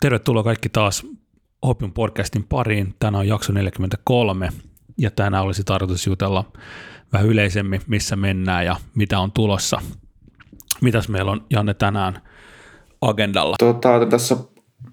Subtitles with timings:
[0.00, 1.06] Tervetuloa kaikki taas
[1.62, 2.94] Opium podcastin pariin.
[2.98, 4.48] Tänään on jakso 43
[4.98, 6.52] ja tänään olisi tarkoitus jutella
[7.12, 9.80] vähän yleisemmin, missä mennään ja mitä on tulossa.
[10.80, 12.22] Mitäs meillä on, Janne, tänään
[13.00, 13.56] agendalla?
[13.58, 14.36] Tota, tässä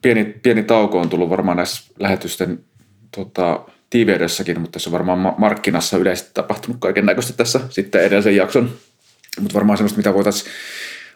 [0.02, 2.66] pieni, pieni tauko on tullut varmaan näissä lähetysten
[3.16, 8.70] tota, tiiveydessäkin, mutta tässä on varmaan markkinassa yleisesti tapahtunut kaiken näköistä tässä sitten edellisen jakson.
[9.40, 10.52] Mutta varmaan semmoista, mitä voitaisiin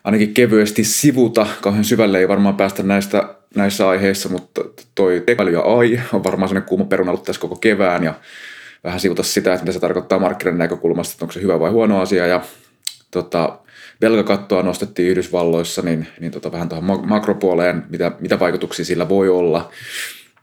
[0.03, 1.47] ainakin kevyesti sivuta.
[1.61, 4.61] Kauhean syvälle ei varmaan päästä näistä, näissä aiheissa, mutta
[4.95, 8.13] toi tekoäly ja AI on varmaan sellainen kuuma peruna ollut tässä koko kevään ja
[8.83, 12.01] vähän sivuta sitä, että mitä se tarkoittaa markkinoiden näkökulmasta, että onko se hyvä vai huono
[12.01, 12.41] asia ja
[13.11, 13.59] tota,
[14.01, 19.71] velkakattoa nostettiin Yhdysvalloissa, niin, niin tota, vähän tuohon makropuoleen, mitä, mitä vaikutuksia sillä voi olla.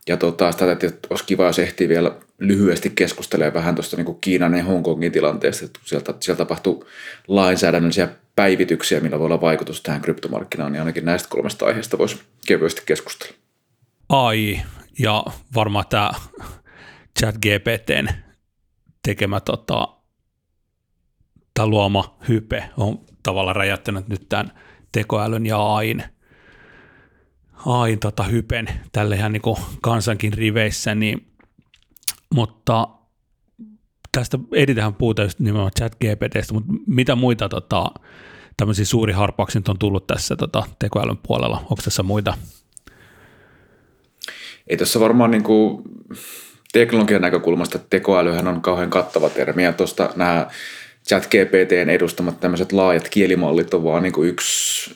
[0.08, 4.54] Ja tota, sitä että olisi kiva, jos ehtii vielä lyhyesti keskustelemaan vähän tuosta niin Kiinan
[4.54, 6.86] ja Hongkongin tilanteesta, että sieltä, sieltä tapahtuu
[7.28, 12.82] lainsäädännöllisiä päivityksiä, millä voi olla vaikutus tähän kryptomarkkinaan, niin ainakin näistä kolmesta aiheesta voisi kevyesti
[12.86, 13.34] keskustella.
[14.08, 14.60] AI
[14.98, 15.24] ja
[15.54, 16.10] varmaan tämä
[17.20, 18.08] chat GPTn
[19.02, 19.88] tekemä tota,
[21.54, 24.52] tämä luoma hype on tavallaan räjäyttänyt nyt tämän
[24.92, 26.04] tekoälyn ja AIN,
[27.66, 29.42] AIN tota hypen tälle niin
[29.82, 31.32] kansankin riveissä, niin,
[32.34, 32.88] mutta
[34.14, 37.86] tästä editähän puhutaan just nimenomaan chat GPTstä, mutta mitä muita tota,
[38.56, 41.56] tämmöisiä suuri harppauksia on tullut tässä tota, tekoälyn puolella?
[41.56, 42.34] Onko tässä muita?
[44.66, 45.82] Ei tässä varmaan niin kuin
[46.72, 50.46] teknologian näkökulmasta tekoälyhän on kauhean kattava termi ja tuosta nämä
[51.08, 54.94] chat GPTn edustamat tämmöiset laajat kielimallit on vaan niin kuin yksi,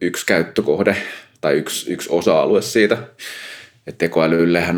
[0.00, 0.96] yksi käyttökohde
[1.40, 2.98] tai yksi, yksi osa-alue siitä.
[3.86, 4.02] Et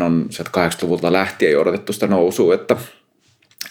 [0.03, 2.77] on sieltä 80-luvulta lähtien jo odotettu sitä nousua, että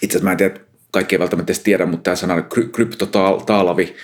[0.02, 0.54] itse asiassa mä en tiedä,
[0.90, 3.94] kaikki ei välttämättä edes tiedä, mutta tämä sana kryptotalvi,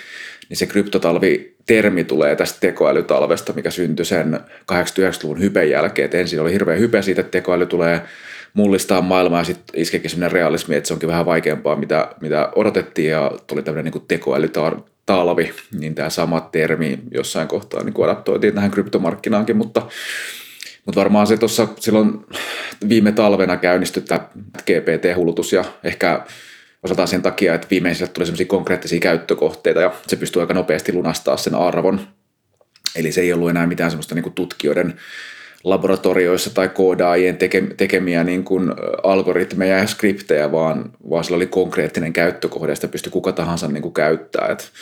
[0.49, 4.41] niin se kryptotalvi-termi tulee tästä tekoälytalvesta, mikä syntyi sen
[4.73, 6.07] 89-luvun hypen jälkeen.
[6.07, 8.03] Et ensin oli hirveä hype siitä, että tekoäly tulee
[8.55, 13.11] mullistaa maailmaa ja sitten iskeekin sellainen realismi, että se onkin vähän vaikeampaa, mitä, mitä odotettiin
[13.11, 19.57] ja tuli tämmöinen niin tekoälytalvi, niin tämä sama termi jossain kohtaa niin adaptoitiin tähän kryptomarkkinaankin,
[19.57, 19.83] mutta
[20.87, 22.27] mutta varmaan se tuossa silloin
[22.89, 24.29] viime talvena käynnistyi tämä
[24.61, 26.25] GPT-hulutus ja ehkä
[26.83, 31.37] osataan sen takia, että viimeisellä tuli sellaisia konkreettisia käyttökohteita ja se pystyy aika nopeasti lunastaa
[31.37, 32.01] sen arvon.
[32.97, 34.95] Eli se ei ollut enää mitään semmoista niin tutkijoiden
[35.65, 37.39] laboratorioissa tai koodaajien
[37.77, 43.33] tekemiä niin kuin algoritmeja ja skriptejä, vaan, vaan sillä oli konkreettinen käyttökohde, sitä pystyi kuka
[43.33, 44.49] tahansa niin kuin käyttää.
[44.49, 44.73] Et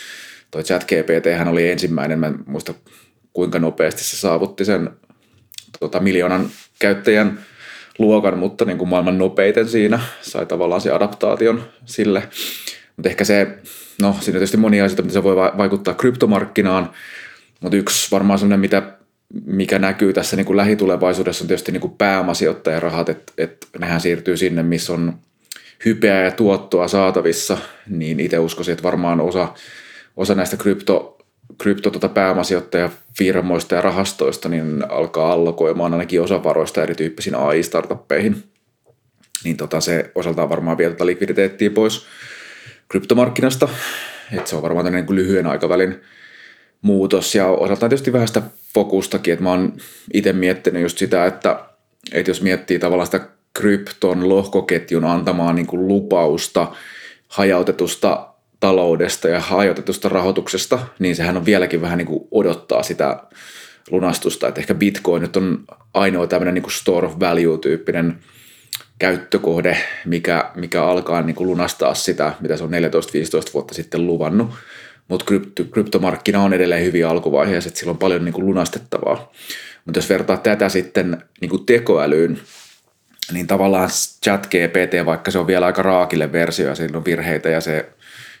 [0.51, 2.73] toi chat GPT hän oli ensimmäinen, mä en muista
[3.33, 4.89] kuinka nopeasti se saavutti sen
[5.79, 6.49] tota, miljoonan
[6.79, 7.39] käyttäjän
[7.99, 12.23] luokan, mutta niin kuin maailman nopeiten siinä sai tavallaan se adaptaation sille.
[12.95, 13.47] Mutta ehkä se,
[14.01, 16.89] no siinä on tietysti monia asioita, mitä se voi vaikuttaa kryptomarkkinaan,
[17.61, 18.95] mutta yksi varmaan sellainen, mitä
[19.45, 24.37] mikä näkyy tässä niin kuin lähitulevaisuudessa on tietysti niin kuin pääomasijoittajarahat, että, että nehän siirtyy
[24.37, 25.13] sinne, missä on
[25.85, 27.57] hypeä ja tuottoa saatavissa,
[27.89, 29.53] niin itse uskoisin, että varmaan osa,
[30.17, 31.17] osa näistä krypto,
[31.57, 38.43] krypto tota pääomasijoittajafirmoista ja rahastoista niin alkaa allokoimaan ainakin osa varoista erityyppisiin AI-startuppeihin.
[39.43, 42.05] Niin tota, se osaltaan varmaan vie tätä likviditeettiä pois
[42.89, 43.69] kryptomarkkinasta.
[44.37, 46.01] että se on varmaan niin kuin lyhyen aikavälin
[46.81, 48.41] muutos ja osaltaan tietysti vähän sitä
[48.73, 49.73] fokustakin, että mä oon
[50.13, 51.59] itse miettinyt just sitä, että,
[52.11, 56.71] että jos miettii tavallaan sitä krypton lohkoketjun antamaa niin kuin lupausta
[57.27, 63.23] hajautetusta taloudesta ja hajautetusta rahoituksesta, niin sehän on vieläkin vähän niin kuin odottaa sitä
[63.91, 68.19] lunastusta, että ehkä Bitcoin nyt on ainoa tämmöinen niin kuin store of value-tyyppinen
[68.99, 72.73] käyttökohde, mikä, mikä alkaa niin kuin lunastaa sitä, mitä se on 14-15
[73.53, 74.49] vuotta sitten luvannut
[75.07, 79.31] mutta krypto, kryptomarkkina on edelleen hyvin alkuvaiheessa, että sillä on paljon niin kuin lunastettavaa.
[79.85, 82.39] Mutta jos vertaa tätä sitten niin kuin tekoälyyn,
[83.33, 83.89] niin tavallaan
[84.23, 87.89] chat GPT, vaikka se on vielä aika raakille versio ja siinä on virheitä ja se,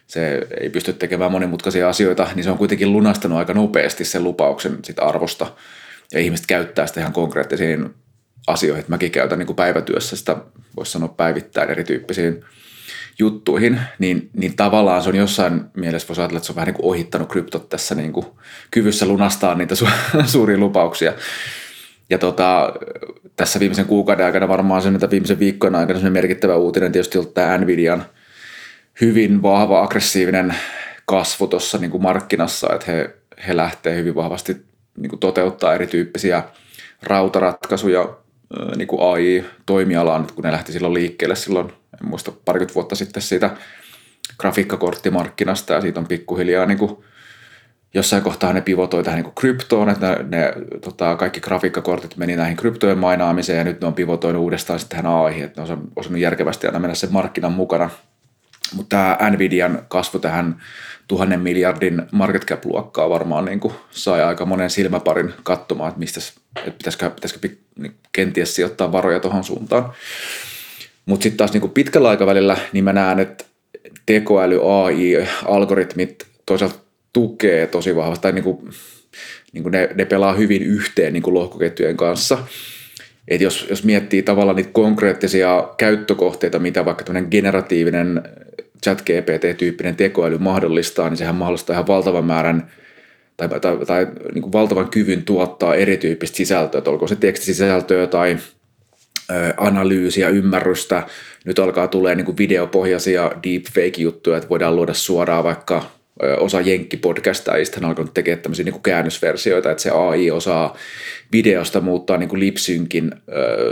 [0.07, 4.77] se ei pysty tekemään monimutkaisia asioita, niin se on kuitenkin lunastanut aika nopeasti sen lupauksen
[4.83, 5.47] sit arvosta.
[6.13, 7.93] Ja ihmiset käyttää sitä ihan konkreettisiin
[8.47, 8.85] asioihin.
[8.87, 10.37] Mäkin käytän niin kuin päivätyössä sitä,
[10.77, 12.43] voisi sanoa päivittäin erityyppisiin
[13.19, 16.75] juttuihin, niin, niin tavallaan se on jossain mielessä, voisi ajatella, että se on vähän niin
[16.75, 18.25] kuin ohittanut kryptot tässä niin kuin
[18.71, 21.13] kyvyssä lunastaa niitä su- suuria lupauksia.
[22.09, 22.73] Ja tota,
[23.35, 27.33] tässä viimeisen kuukauden aikana varmaan se, mitä viimeisen viikkojen aikana se merkittävä uutinen tietysti ollut
[27.33, 28.05] tämä Nvidian
[29.01, 30.55] hyvin vahva aggressiivinen
[31.05, 33.15] kasvu tuossa niin markkinassa, että he,
[33.47, 34.65] he lähtee hyvin vahvasti
[34.97, 36.43] niin kuin toteuttaa erityyppisiä
[37.03, 38.17] rautaratkaisuja
[38.75, 43.49] niin kuin AI-toimialaan, kun ne lähti silloin liikkeelle silloin en muista parikymmentä vuotta sitten siitä
[44.39, 46.97] grafiikkakorttimarkkinasta ja siitä on pikkuhiljaa niin kuin
[47.93, 52.57] jossain kohtaa ne pivotoi tähän niin kryptoon, että ne, ne tota, kaikki grafiikkakortit meni näihin
[52.57, 56.21] kryptojen mainaamiseen ja nyt ne on pivotoinut uudestaan sitten tähän AI, että ne on osannut
[56.21, 57.89] järkevästi aina mennä sen markkinan mukana.
[58.73, 60.61] Mutta tämä Nvidian kasvu tähän
[61.07, 66.19] tuhannen miljardin market cap-luokkaa varmaan niin kuin sai aika monen silmäparin katsomaan, että, mistä,
[66.57, 69.91] että pitäisikö, pitäisikö niin kenties sijoittaa varoja tuohon suuntaan.
[71.05, 73.45] Mutta sitten taas niin kuin pitkällä aikavälillä niin mä näen, että
[74.05, 76.75] tekoäly, AI, algoritmit toisaalta
[77.13, 78.69] tukee tosi vahvasti, tai niin kuin,
[79.53, 82.37] niin kuin ne, ne pelaa hyvin yhteen niin kuin lohkoketjujen kanssa.
[83.27, 88.23] Et jos, jos miettii tavallaan niitä konkreettisia käyttökohteita, mitä vaikka tämmöinen generatiivinen
[88.83, 92.71] chat GPT-tyyppinen tekoäly mahdollistaa, niin sehän mahdollistaa ihan valtavan määrän
[93.37, 98.37] tai, tai, tai niin kuin valtavan kyvyn tuottaa erityyppistä sisältöä, että olkoon se tekstisisältöä tai
[99.31, 101.03] ö, analyysiä, ymmärrystä.
[101.45, 105.95] Nyt alkaa tulee niin kuin videopohjaisia deepfake-juttuja, että voidaan luoda suoraan vaikka
[106.39, 110.77] osa Jenkki-podcastajista on alkanut tekemään tämmöisiä niin käännösversioita, että se AI osaa
[111.31, 113.11] videosta muuttaa niin kuin lipsynkin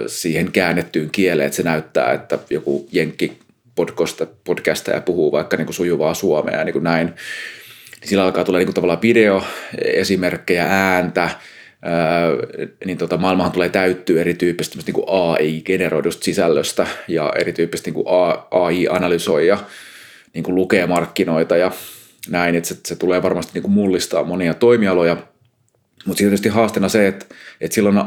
[0.08, 3.38] siihen käännettyyn kieleen, että se näyttää, että joku Jenkki
[4.44, 7.08] podcastaja puhuu vaikka niin kuin sujuvaa suomea ja niin kuin näin.
[7.08, 11.30] Niin sillä alkaa tulla niin kuin tavallaan videoesimerkkejä, ääntä,
[12.86, 18.06] niin tota, maailmahan tulee täyttyä erityyppistä niin kuin AI-generoidusta sisällöstä ja erityyppistä niin
[18.52, 19.58] AI-analysoija
[20.34, 21.72] niin kuin lukee markkinoita ja
[22.30, 25.18] näin, että se, se tulee varmasti niin kuin mullistaa monia toimialoja,
[26.06, 27.26] mutta siinä tietysti haasteena se, että,
[27.62, 28.02] että silloin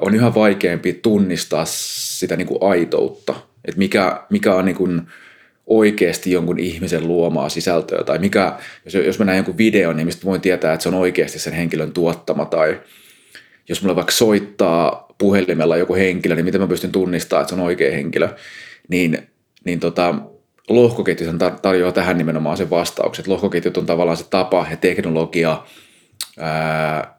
[0.00, 5.02] on yhä vaikeampi tunnistaa sitä niin kuin aitoutta, että mikä, mikä on niin kuin
[5.66, 10.26] oikeasti jonkun ihmisen luomaa sisältöä, tai mikä, jos, jos mä näen jonkun videon, niin mistä
[10.26, 12.80] voin tietää, että se on oikeasti sen henkilön tuottama, tai
[13.68, 17.66] jos mulla vaikka soittaa puhelimella joku henkilö, niin miten mä pystyn tunnistamaan, että se on
[17.66, 18.28] oikea henkilö,
[18.88, 19.18] niin,
[19.64, 20.14] niin tota,
[20.68, 23.24] lohkoketjut tarjoaa tähän nimenomaan sen vastauksen.
[23.28, 25.62] Lohkoketjut on tavallaan se tapa ja teknologia
[26.38, 27.14] ää,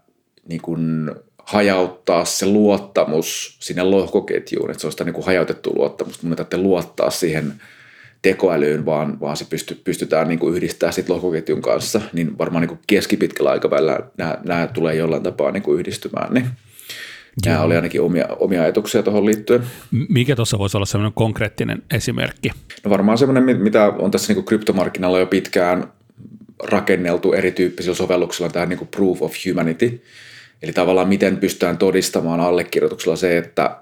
[0.50, 1.12] niin kuin
[1.44, 6.28] hajauttaa se luottamus sinne lohkoketjuun, että se on sitä niin kuin hajautettu luottamusta.
[6.28, 7.54] Mun ei luottaa siihen
[8.22, 12.70] tekoälyyn, vaan, vaan se pysty, pystytään niin kuin yhdistämään sit lohkoketjun kanssa, niin varmaan niin
[12.70, 16.34] kuin keskipitkällä aikavälillä nämä, nämä tulee jollain tapaa niin kuin yhdistymään.
[16.34, 16.46] Niin
[17.46, 19.64] Nämä oli ainakin omia, omia ajatuksia tuohon liittyen.
[20.10, 22.50] Mikä tuossa voisi olla sellainen konkreettinen esimerkki?
[22.84, 25.88] No varmaan sellainen, mitä on tässä niin kryptomarkkinalla jo pitkään
[26.64, 30.04] rakenneltu erityyppisillä sovelluksilla tähän niin proof of humanity.
[30.64, 33.78] Eli tavallaan miten pystytään todistamaan allekirjoituksella se, että,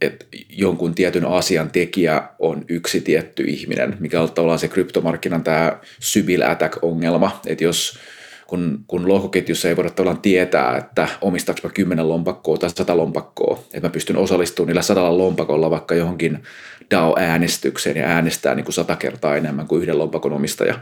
[0.00, 5.78] että jonkun tietyn asian tekijä on yksi tietty ihminen, mikä on tavallaan se kryptomarkkinan tämä
[6.00, 7.98] Sybil Attack-ongelma, että jos
[8.46, 13.58] kun, kun lohkoketjussa ei voida tavallaan tietää, että omistaako mä kymmenen lompakkoa tai sata lompakkoa,
[13.74, 16.42] että mä pystyn osallistumaan niillä sadalla lompakolla vaikka johonkin
[16.90, 20.74] DAO-äänestykseen ja äänestää niin kuin sata kertaa enemmän kuin yhden lompakon omistaja.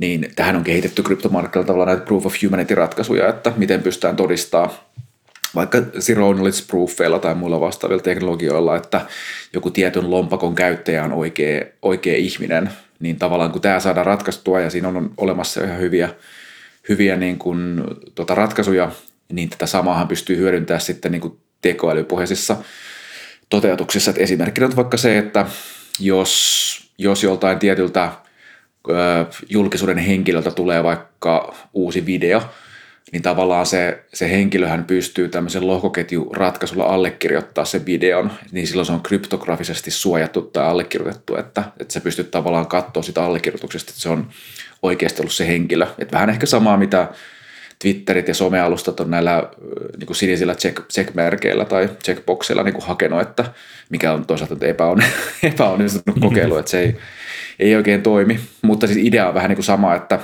[0.00, 4.70] Niin tähän on kehitetty kryptomarkkinoilla tavallaan näitä proof of humanity-ratkaisuja, että miten pystytään todistamaan
[5.54, 9.00] vaikka zero knowledge proofeilla tai muilla vastaavilla teknologioilla, että
[9.52, 12.70] joku tietyn lompakon käyttäjä on oikea, oikea ihminen,
[13.00, 16.08] niin tavallaan kun tämä saadaan ratkaistua ja siinä on olemassa ihan hyviä
[16.88, 18.92] hyviä niin kuin, tota, ratkaisuja,
[19.32, 22.56] niin tätä samaahan pystyy hyödyntämään sitten niin kuin tekoälypohjaisissa
[23.48, 24.10] toteutuksissa.
[24.10, 25.46] Et esimerkkinä on vaikka se, että
[26.00, 28.12] jos, jos joltain tietyltä
[29.48, 32.42] julkisuuden henkilöltä tulee vaikka uusi video,
[33.12, 39.02] niin tavallaan se, se henkilöhän pystyy tämmöisen lohkoketjuratkaisulla allekirjoittaa sen videon, niin silloin se on
[39.02, 44.28] kryptografisesti suojattu tai allekirjoitettu, että, että sä pystyt tavallaan katsoa sitä allekirjoituksesta, että se on
[44.82, 45.86] oikeasti ollut se henkilö.
[45.98, 47.08] Että vähän ehkä samaa, mitä
[47.82, 49.50] Twitterit ja somealustat on näillä
[49.98, 53.44] niin kuin sinisillä check, checkmerkeillä tai checkboxilla niin kuin hakenut, että
[53.90, 55.02] mikä on toisaalta epäon,
[55.42, 56.96] epäonnistunut kokeilu, että se ei,
[57.58, 58.40] ei oikein toimi.
[58.62, 60.18] Mutta siis idea on vähän niin kuin sama, että,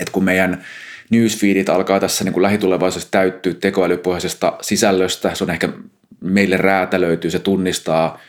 [0.00, 0.64] että kun meidän
[1.10, 5.68] newsfeedit alkaa tässä niin kuin lähitulevaisuudessa täyttyä tekoälypohjaisesta sisällöstä, se on ehkä
[6.20, 8.20] meille räätälöityy, se tunnistaa,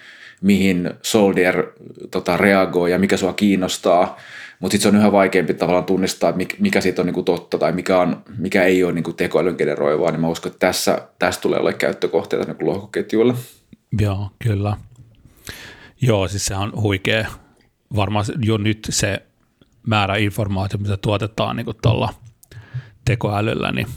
[0.41, 1.67] mihin Soldier
[2.11, 4.17] tota, reagoi ja mikä sua kiinnostaa,
[4.59, 7.99] mutta sitten se on yhä vaikeampi tavallaan tunnistaa, mikä siitä on niinku totta tai mikä,
[7.99, 11.73] on, mikä ei ole niinku tekoälyn generoivaa, niin mä uskon, että tässä, tässä tulee olla
[11.73, 13.33] käyttökohteita niinku lohkoketjuille.
[14.01, 14.77] Joo, kyllä.
[16.01, 17.27] Joo, siis se on huikea.
[17.95, 19.21] Varmaan jo nyt se
[19.87, 22.13] määrä informaatio, mitä tuotetaan niin tuolla
[23.05, 23.87] tekoälyllä, niin,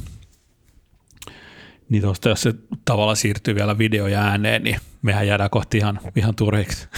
[1.89, 6.01] niin tuosta jos se tavalla siirtyy vielä video ja ääneen, niin mehän jäädään kohti ihan,
[6.17, 6.89] ihan turhiksi.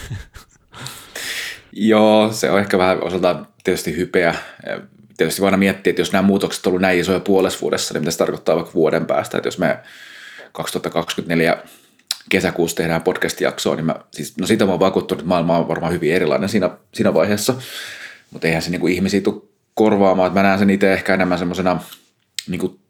[1.73, 4.35] Joo, se on ehkä vähän osalta tietysti hypeä.
[5.17, 8.11] Tietysti voidaan miettiä, että jos nämä muutokset on ollut näin isoja puolessa vuodessa, niin mitä
[8.11, 9.79] se tarkoittaa vaikka vuoden päästä, että jos me
[10.53, 11.57] 2024
[12.29, 15.93] kesäkuussa tehdään podcast-jaksoa, niin mä, siis, no siitä mä oon vakuuttunut, että maailma on varmaan
[15.93, 17.55] hyvin erilainen siinä, siinä vaiheessa,
[18.31, 19.43] mutta eihän se niin kuin ihmisiä tule
[19.75, 21.81] korvaamaan, että mä näen sen itse ehkä enemmän semmoisena
[22.49, 22.81] niin kuin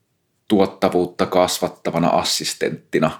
[0.48, 3.10] tuottavuutta kasvattavana assistenttina.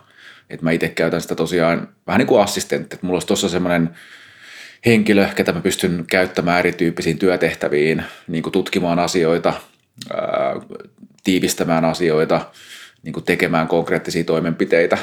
[0.51, 2.97] Et mä itse käytän sitä tosiaan vähän niin kuin assistentti.
[2.97, 3.91] Et mulla olisi tuossa semmoinen
[4.87, 9.53] henkilö, ketä mä pystyn käyttämään erityyppisiin työtehtäviin, niin kuin tutkimaan asioita,
[10.15, 10.57] ää,
[11.25, 12.47] tiivistämään asioita,
[13.03, 14.99] niin kuin tekemään konkreettisia toimenpiteitä.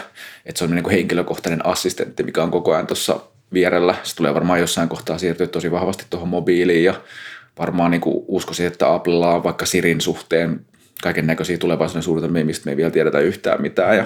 [0.45, 3.19] Että se on niin kuin henkilökohtainen assistentti, mikä on koko ajan tuossa
[3.53, 3.95] vierellä.
[4.03, 7.01] Se tulee varmaan jossain kohtaa siirtyä tosi vahvasti tuohon mobiiliin ja
[7.59, 10.65] varmaan niin kuin uskoisin, että Applella on vaikka Sirin suhteen
[11.01, 13.97] kaiken näköisiä tulevaisuuden suunnitelmia, mistä me ei vielä tiedetä yhtään mitään.
[13.97, 14.05] Ja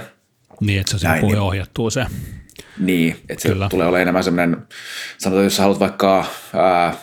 [0.60, 2.06] niin, että se on niin, ohjattuu se.
[2.80, 3.70] Niin, että se Kyllä.
[3.70, 4.58] tulee olemaan enemmän semmoinen,
[5.18, 6.94] sanotaan, jos sä haluat vaikka ää,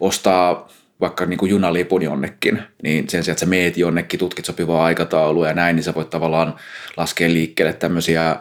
[0.00, 0.68] ostaa
[1.00, 5.48] vaikka niin kuin junalipun jonnekin, niin sen sijaan, että sä meet jonnekin, tutkit sopivaa aikataulua
[5.48, 6.54] ja näin, niin sä voit tavallaan
[6.96, 8.36] laskea liikkeelle tämmöisiä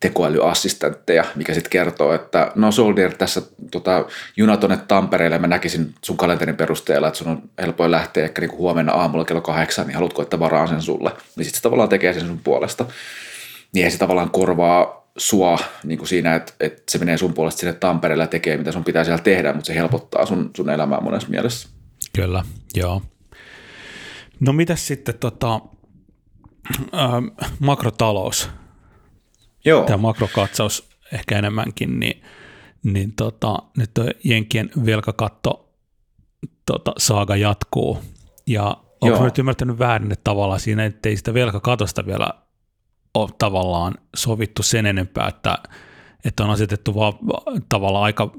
[0.00, 4.04] tekoälyassistentteja, mikä sitten kertoo, että no Soldier, tässä tota,
[4.36, 8.50] juna tuonne Tampereelle, mä näkisin sun kalenterin perusteella, että sun on helpoin lähteä ehkä niin
[8.50, 11.10] kuin huomenna aamulla kello kahdeksan, niin haluatko, että varaan sen sulle?
[11.10, 12.86] Niin sitten se tavallaan tekee sen sun puolesta.
[13.72, 17.72] Niin se tavallaan korvaa sua niin kuin siinä, että, että se menee sun puolesta sinne
[17.72, 21.28] Tampereelle ja tekee, mitä sun pitää siellä tehdä, mutta se helpottaa sun, sun elämää monessa
[21.28, 21.68] mielessä.
[22.16, 22.44] Kyllä,
[22.74, 23.02] joo.
[24.40, 25.60] No mitäs sitten tota,
[26.94, 28.50] äh, makrotalous?
[29.64, 29.84] Joo.
[29.84, 32.22] Tämä makrokatsaus ehkä enemmänkin, niin,
[32.82, 35.72] niin tota, nyt on Jenkien velkakatto
[36.66, 37.98] tota, saaga jatkuu.
[38.46, 42.30] Ja onko nyt ymmärtänyt väärin, että tavallaan siinä ei sitä velkakatosta vielä
[43.22, 45.58] ole tavallaan sovittu sen enempää, että,
[46.24, 47.14] että on asetettu vaan
[47.68, 48.30] tavallaan aika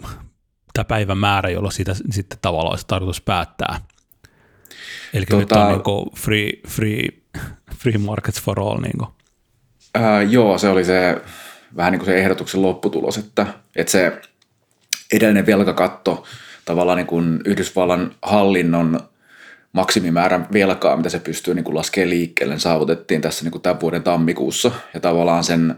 [0.74, 3.80] tämä päivämäärä, jolloin siitä sitten tavallaan olisi tarkoitus päättää.
[5.14, 7.08] Eli tota, nyt on niin free, free,
[7.76, 8.82] free markets for all.
[8.82, 9.10] Niin kuin.
[9.96, 11.22] Ää, joo, se oli se
[11.76, 14.22] vähän niin kuin se ehdotuksen lopputulos, että, että se
[15.14, 16.24] edellinen velkakatto
[16.66, 19.00] tavallaan niin kuin Yhdysvallan hallinnon
[19.78, 23.82] maksimimäärän velkaa, mitä se pystyy niin kuin laskemaan liikkeelle, niin saavutettiin tässä niin kuin tämän
[23.82, 24.72] vuoden tammikuussa.
[24.94, 25.76] Ja tavallaan sen,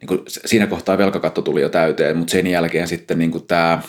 [0.00, 3.82] niin kuin siinä kohtaa velkakatto tuli jo täyteen, mutta sen jälkeen sitten niin kuin tämä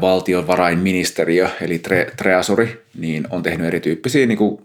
[0.00, 4.62] valtionvarainministeriö, eli tre, Treasuri, niin on tehnyt erityyppisiä niin kuin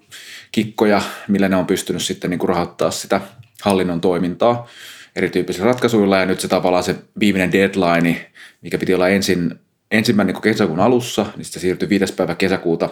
[0.51, 3.21] kikkoja, millä ne on pystynyt sitten niin kuin rahoittaa sitä
[3.61, 4.67] hallinnon toimintaa
[5.15, 8.31] erityyppisillä ratkaisuilla, ja nyt se tavallaan se viimeinen deadline,
[8.61, 9.59] mikä piti olla ensin
[9.93, 12.89] ensimmäinen niin kesäkuun alussa, niin se siirtyi viides päivä kesäkuuta,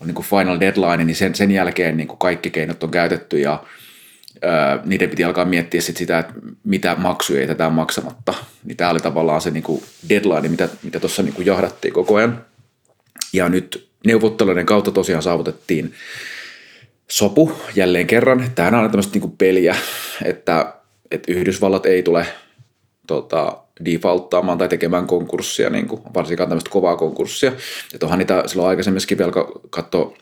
[0.00, 3.38] on niin kuin final deadline, niin sen, sen jälkeen niin kuin kaikki keinot on käytetty
[3.38, 3.62] ja
[4.42, 6.32] ää, niiden piti alkaa miettiä sit sitä, että
[6.64, 8.34] mitä maksuja jätetään maksamatta.
[8.64, 12.44] Niin tämä oli tavallaan se niin kuin deadline, mitä mitä tuossa niin jahdattiin koko ajan.
[13.32, 15.94] Ja nyt neuvotteluiden kautta tosiaan saavutettiin
[17.10, 18.50] sopu jälleen kerran.
[18.54, 19.76] Tämähän on aina tämmöistä niin peliä,
[20.24, 20.74] että,
[21.10, 22.26] että Yhdysvallat ei tule
[23.06, 27.52] tota, defaulttaamaan tai tekemään konkurssia, niin kuin, varsinkaan tämmöistä kovaa konkurssia.
[27.94, 29.18] Että onhan niitä silloin aikaisemminkin
[29.70, 30.14] katso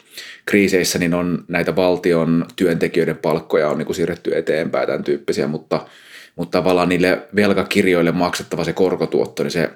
[0.47, 5.87] kriiseissä, niin on näitä valtion työntekijöiden palkkoja on niin kuin siirretty eteenpäin, tämän tyyppisiä, mutta,
[6.37, 9.71] mutta tavallaan niille velkakirjoille maksettava se korkotuotto, niin se,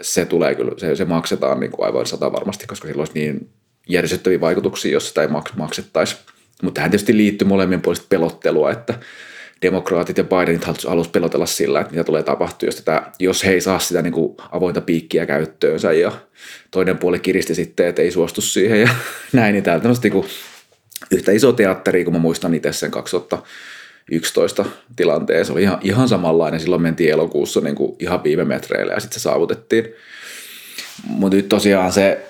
[0.00, 3.50] se tulee kyllä, se, se maksetaan niin kuin aivan sata varmasti, koska sillä olisi niin
[3.88, 6.16] järjestettäviä vaikutuksia, jos sitä ei maksettaisi.
[6.62, 8.94] Mutta tähän tietysti liittyy molemmin puolista pelottelua, että
[9.62, 13.60] demokraatit ja Bidenit halusivat pelotella sillä, että mitä tulee tapahtua, jos, tätä, jos he ei
[13.60, 16.12] saa sitä niin kuin avointa piikkiä käyttöönsä ja
[16.70, 18.88] toinen puoli kiristi sitten, että ei suostu siihen ja
[19.32, 20.24] näin, niin täällä tämmöistä niin
[21.10, 24.64] yhtä iso teatteri, kun mä muistan itse sen 2011
[24.96, 25.44] tilanteen.
[25.44, 29.20] Se oli ihan, ihan samanlainen, silloin mentiin elokuussa niin kuin ihan viime metreille ja sitten
[29.20, 29.84] se saavutettiin.
[31.06, 32.26] Mutta nyt tosiaan se,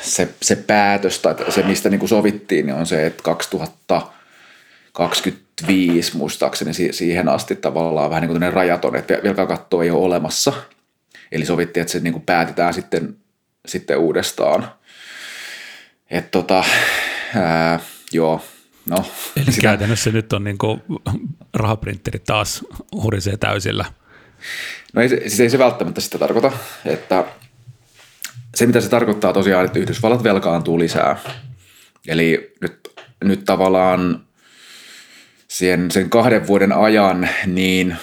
[0.00, 4.19] se, se päätös tai se, mistä niin kuin sovittiin, niin on se, että 2020
[4.92, 10.52] 2005 muistaakseni siihen asti tavallaan vähän niin kuin rajaton, että velkakatto ei ole olemassa.
[11.32, 13.16] Eli sovittiin, että se niin kuin päätetään sitten,
[13.66, 14.70] sitten uudestaan.
[16.10, 16.64] Että tota,
[17.36, 17.80] ää,
[18.12, 18.44] joo,
[18.86, 19.04] no.
[19.36, 19.62] Eli sitä...
[19.62, 20.82] käytännössä nyt on niin kuin
[21.54, 23.84] rahaprinteri taas hurisee täysillä.
[24.92, 26.52] No ei, siis ei se välttämättä sitä tarkoita,
[26.84, 27.24] että
[28.54, 31.16] se mitä se tarkoittaa tosiaan, että Yhdysvallat velkaantuu lisää.
[32.08, 32.88] Eli nyt,
[33.24, 34.24] nyt tavallaan
[35.50, 37.96] sen, sen kahden vuoden ajan, niin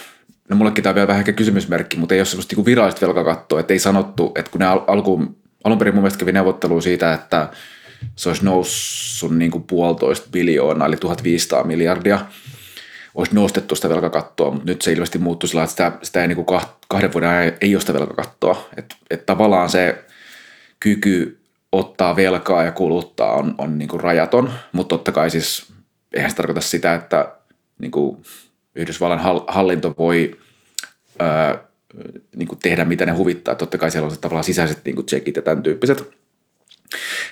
[0.49, 3.59] no mullekin tämä on vielä vähän ehkä kysymysmerkki, mutta ei ole semmoista niin virallista velkakattoa,
[3.59, 7.13] että ei sanottu, että kun ne al- alkuun, alun perin mun mielestä kävi neuvottelua siitä,
[7.13, 7.49] että
[8.15, 12.19] se olisi noussut niin kuin puolitoista biljoonaa, eli 1500 miljardia,
[13.15, 16.45] olisi nostettu sitä velkakattoa, mutta nyt se ilmeisesti muuttui sillä, että sitä, sitä ei niin
[16.45, 18.69] kuin kahden vuoden ajan ei ole sitä velkakattoa.
[18.77, 20.05] Että et tavallaan se
[20.79, 21.39] kyky
[21.71, 25.76] ottaa velkaa ja kuluttaa on, on niin kuin rajaton, mutta totta kai siis
[26.13, 27.35] eihän se tarkoita sitä, että
[27.79, 28.17] niin kuin
[28.75, 30.39] Yhdysvallan hallinto voi
[31.19, 31.59] ää,
[32.35, 33.55] niin kuin tehdä mitä ne huvittaa.
[33.55, 36.09] Totta kai siellä on se tavallaan sisäiset niin kuin tsekit ja tämän tyyppiset.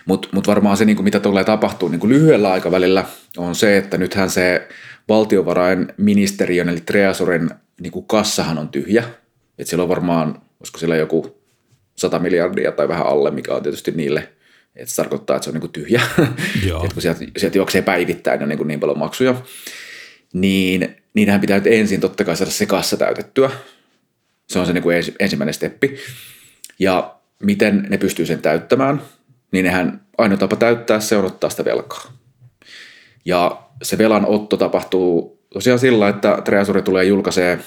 [0.05, 3.05] Mutta mut varmaan se, niin kuin mitä tulee tapahtuu niin kuin lyhyellä aikavälillä,
[3.37, 4.67] on se, että nythän se
[5.09, 7.49] valtiovarainministeriön eli Treasurin
[7.81, 9.03] niin kuin kassahan on tyhjä.
[9.57, 11.41] Että siellä on varmaan, olisiko siellä joku
[11.95, 14.33] 100 miljardia tai vähän alle, mikä on tietysti niille,
[14.75, 16.01] että se tarkoittaa, että se on niin kuin tyhjä.
[16.83, 19.35] Että kun sieltä, sieltä juoksee päivittäin niin, niin paljon maksuja,
[20.33, 23.51] niin niinhän pitää nyt ensin totta kai saada se kassa täytettyä.
[24.47, 25.97] Se on se niin kuin ensimmäinen steppi.
[26.79, 29.01] Ja miten ne pystyy sen täyttämään,
[29.51, 32.13] niin nehän ainoa tapa täyttää se on ottaa sitä velkaa.
[33.25, 37.59] Ja se velan otto tapahtuu tosiaan sillä, että Treasury tulee julkaisee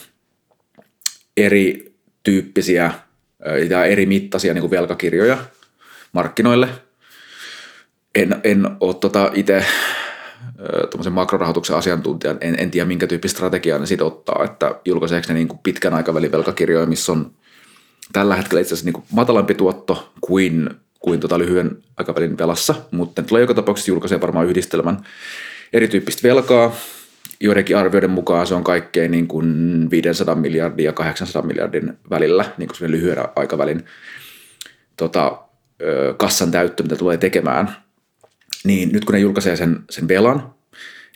[1.37, 2.93] eri tyyppisiä
[3.71, 5.39] ja eri mittaisia niin kuin velkakirjoja
[6.13, 6.69] markkinoille.
[8.15, 9.65] En, en ole tota itse
[10.91, 15.35] tuommoisen makrorahoituksen asiantuntijan, en, en tiedä minkä tyyppistä strategiaa ne sitten ottaa, että julkaiseeko ne
[15.35, 17.31] niin kuin pitkän aikavälin velkakirjoja, missä on
[18.13, 23.23] tällä hetkellä itse asiassa niin kuin matalampi tuotto kuin, kuin tota lyhyen aikavälin velassa, mutta
[23.23, 25.01] ne tulee joka tapauksessa julkaisee varmaan yhdistelmän
[25.73, 26.77] erityyppistä velkaa.
[27.41, 32.69] Joidenkin arvioiden mukaan se on kaikkein niin kuin 500 miljardin ja 800 miljardin välillä, niin
[32.69, 33.85] kuin lyhyen aikavälin
[34.97, 35.39] tota,
[36.17, 37.88] kassan täyttö, mitä tulee tekemään.
[38.65, 40.55] Niin nyt kun ne julkaisee sen, sen velan,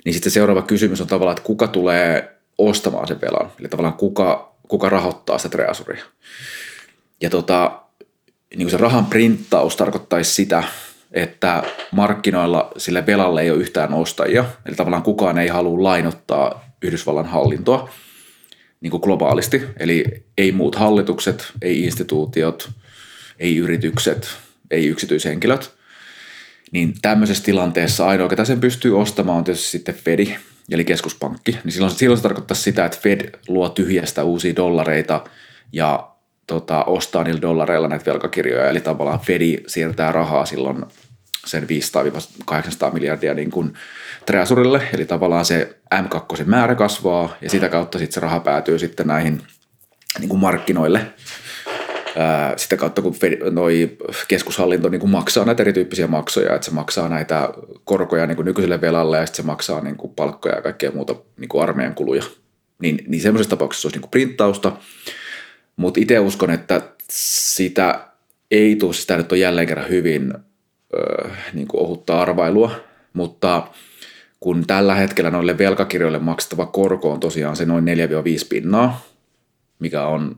[0.04, 3.52] niin sitten seuraava kysymys on tavallaan, että kuka tulee ostamaan sen velan.
[3.60, 6.04] Eli tavallaan kuka, kuka rahoittaa sitä treasuria.
[7.20, 7.82] Ja tota,
[8.50, 10.64] niin kuin se rahan printtaus tarkoittaisi sitä,
[11.12, 14.44] että markkinoilla sille velalle ei ole yhtään ostajia.
[14.66, 17.90] Eli tavallaan kukaan ei halua lainottaa Yhdysvallan hallintoa
[18.80, 19.62] niin kuin globaalisti.
[19.78, 20.04] Eli
[20.38, 22.70] ei muut hallitukset, ei instituutiot,
[23.38, 24.28] ei yritykset,
[24.70, 25.74] ei yksityishenkilöt.
[26.72, 30.36] Niin tämmöisessä tilanteessa ainoa, ketä sen pystyy ostamaan, on tietysti sitten Fedi,
[30.70, 31.58] eli keskuspankki.
[31.64, 35.24] Niin silloin, silloin se tarkoittaa sitä, että Fed luo tyhjästä uusia dollareita
[35.72, 36.08] ja
[36.46, 40.84] tota, ostaa niillä dollareilla näitä velkakirjoja, eli tavallaan Fedi siirtää rahaa silloin
[41.46, 41.66] sen
[42.50, 43.72] 500-800 miljardia niin kuin
[44.26, 49.06] treasurille, eli tavallaan se M2 määrä kasvaa ja sitä kautta sitten se raha päätyy sitten
[49.06, 49.42] näihin
[50.18, 51.06] niin kuin markkinoille.
[52.56, 53.14] Sitä kautta kun
[53.50, 53.96] noi
[54.28, 57.48] keskushallinto niin kuin maksaa näitä erityyppisiä maksuja, että se maksaa näitä
[57.84, 61.14] korkoja niin kuin nykyiselle velalle ja sitten se maksaa niin kuin palkkoja ja kaikkea muuta
[61.36, 62.22] niin kuin armeijan kuluja.
[62.78, 64.72] Niin, niin semmoisessa tapauksessa olisi niin kuin printtausta,
[65.76, 68.00] mutta itse uskon, että sitä
[68.50, 70.34] ei tule, sitä nyt on jälleen kerran hyvin
[70.94, 72.70] ö, niin kuin ohutta arvailua,
[73.12, 73.68] mutta
[74.40, 77.88] kun tällä hetkellä noille velkakirjoille maksettava korko on tosiaan se noin 4-5
[78.48, 79.04] pinnaa,
[79.78, 80.36] mikä on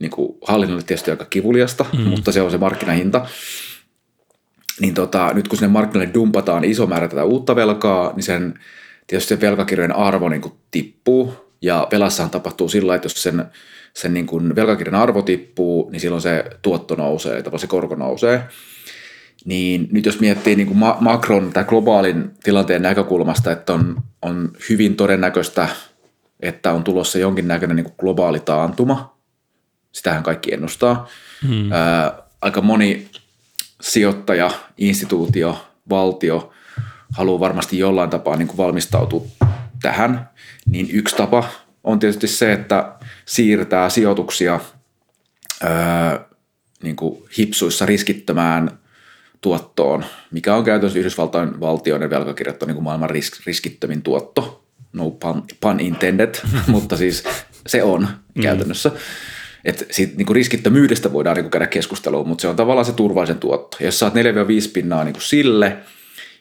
[0.00, 2.00] niin kuin hallinnolle tietysti aika kivuliasta, mm.
[2.00, 3.26] mutta se on se markkinahinta.
[4.80, 8.54] Niin tota, nyt kun sinne markkinoille dumpataan iso määrä tätä uutta velkaa, niin sen,
[9.06, 11.34] tietysti se velkakirjojen arvo niin kuin tippuu.
[11.62, 13.44] Ja velassahan tapahtuu sillä että jos sen,
[13.94, 18.42] sen niin kuin velkakirjan arvo tippuu, niin silloin se tuotto nousee, tai se korko nousee.
[19.44, 24.96] Niin nyt jos miettii niin kuin makron tai globaalin tilanteen näkökulmasta, että on, on hyvin
[24.96, 25.68] todennäköistä,
[26.40, 29.15] että on tulossa jonkinnäköinen niin kuin globaali taantuma,
[29.96, 31.08] sitähän kaikki ennustaa.
[31.46, 31.72] Hmm.
[31.72, 33.08] Ää, aika moni
[33.80, 36.52] sijoittaja, instituutio, valtio
[37.12, 39.26] haluaa varmasti jollain tapaa niin kuin valmistautua
[39.82, 40.30] tähän,
[40.66, 41.48] niin yksi tapa
[41.84, 42.92] on tietysti se, että
[43.26, 44.60] siirtää sijoituksia
[45.62, 46.24] ää,
[46.82, 48.70] niin kuin hipsuissa riskittömään–
[49.40, 54.64] tuottoon, mikä on käytännössä Yhdysvaltain valtioiden velkakirjat on niin kuin maailman risk, riskittömin tuotto.
[54.92, 56.34] No pun, pun intended,
[56.66, 57.24] mutta siis
[57.66, 58.42] se on mm.
[58.42, 58.90] käytännössä.
[59.66, 62.92] Että siitä niin kuin riskittömyydestä voidaan niin kuin käydä keskustelua, mutta se on tavallaan se
[62.92, 63.76] turvallisen tuotto.
[63.80, 64.16] Ja jos saat 4-5
[64.72, 65.76] pinnaa niin sille,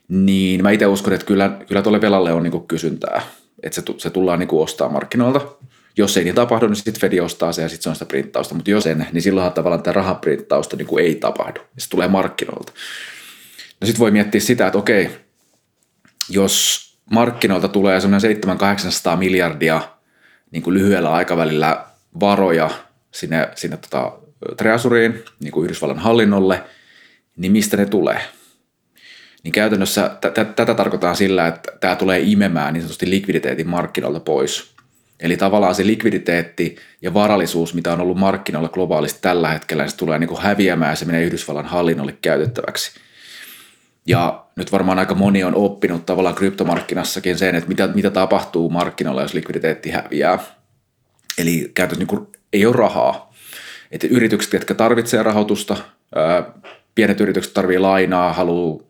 [0.07, 3.21] niin mä itse uskon, että kyllä, kyllä tuolle velalle on niin kuin kysyntää.
[3.63, 5.41] Että se, se tullaan niin kuin ostaa markkinoilta.
[5.97, 8.55] Jos ei niin tapahdu, niin sitten Fedi ostaa se ja sitten se on sitä printtausta.
[8.55, 11.59] Mutta jos en, niin silloinhan tavallaan tämä rahaprinttausta niin kuin ei tapahdu.
[11.77, 12.71] Se tulee markkinoilta.
[13.81, 15.09] No sitten voi miettiä sitä, että okei,
[16.29, 18.37] jos markkinoilta tulee semmoinen
[19.13, 19.81] 700-800 miljardia
[20.51, 21.85] niin kuin lyhyellä aikavälillä
[22.19, 22.69] varoja
[23.15, 24.11] sinne, sinne tota,
[24.57, 26.63] treasuriin, niin kuin Yhdysvallan hallinnolle,
[27.37, 28.21] niin mistä ne tulee?
[29.43, 34.19] Niin käytännössä t- t- tätä tarkoittaa sillä, että tämä tulee imemään niin sanotusti likviditeetin markkinoilta
[34.19, 34.63] pois–
[35.19, 39.97] Eli tavallaan se likviditeetti ja varallisuus, mitä on ollut markkinoilla globaalisti tällä hetkellä, niin se
[39.97, 42.99] tulee niin kuin häviämään ja se menee Yhdysvallan hallinnolle käytettäväksi.
[44.07, 49.21] Ja nyt varmaan aika moni on oppinut tavallaan kryptomarkkinassakin sen, että mitä, mitä tapahtuu markkinoilla,
[49.21, 50.39] jos likviditeetti häviää.
[51.37, 53.33] Eli käytännössä niin ei ole rahaa.
[53.91, 55.77] Että yritykset, jotka tarvitsevat rahoitusta,
[56.95, 58.83] pienet yritykset tarvitsevat lainaa, haluaa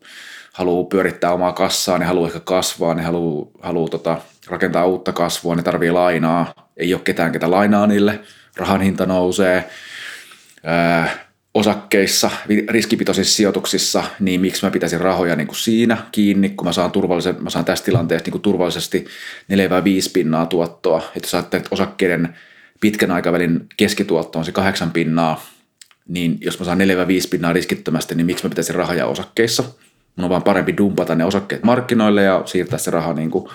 [0.52, 5.56] haluu pyörittää omaa kassaa, ne haluaa ehkä kasvaa, ne haluaa haluu tota, rakentaa uutta kasvua,
[5.56, 8.20] ne tarvii lainaa, ei ole ketään, ketä lainaa niille,
[8.56, 9.64] rahan hinta nousee,
[11.54, 12.30] osakkeissa,
[12.68, 17.36] riskipitoisissa sijoituksissa, niin miksi mä pitäisin rahoja niin kuin siinä kiinni, kun mä saan, turvallisen,
[17.40, 19.06] mä saan tässä tilanteessa niin kuin turvallisesti
[19.52, 20.98] 4-5 pinnaa tuottoa.
[20.98, 22.36] Että jos ajattelet osakkeiden
[22.80, 25.46] pitkän aikavälin keskituotto on se 8 pinnaa,
[26.08, 26.82] niin jos mä saan 4-5
[27.30, 29.64] pinnaa riskittömästi, niin miksi mä pitäisin rahoja osakkeissa?
[30.16, 33.50] Mun on vaan parempi dumpata ne osakkeet markkinoille ja siirtää se raha niin kuin,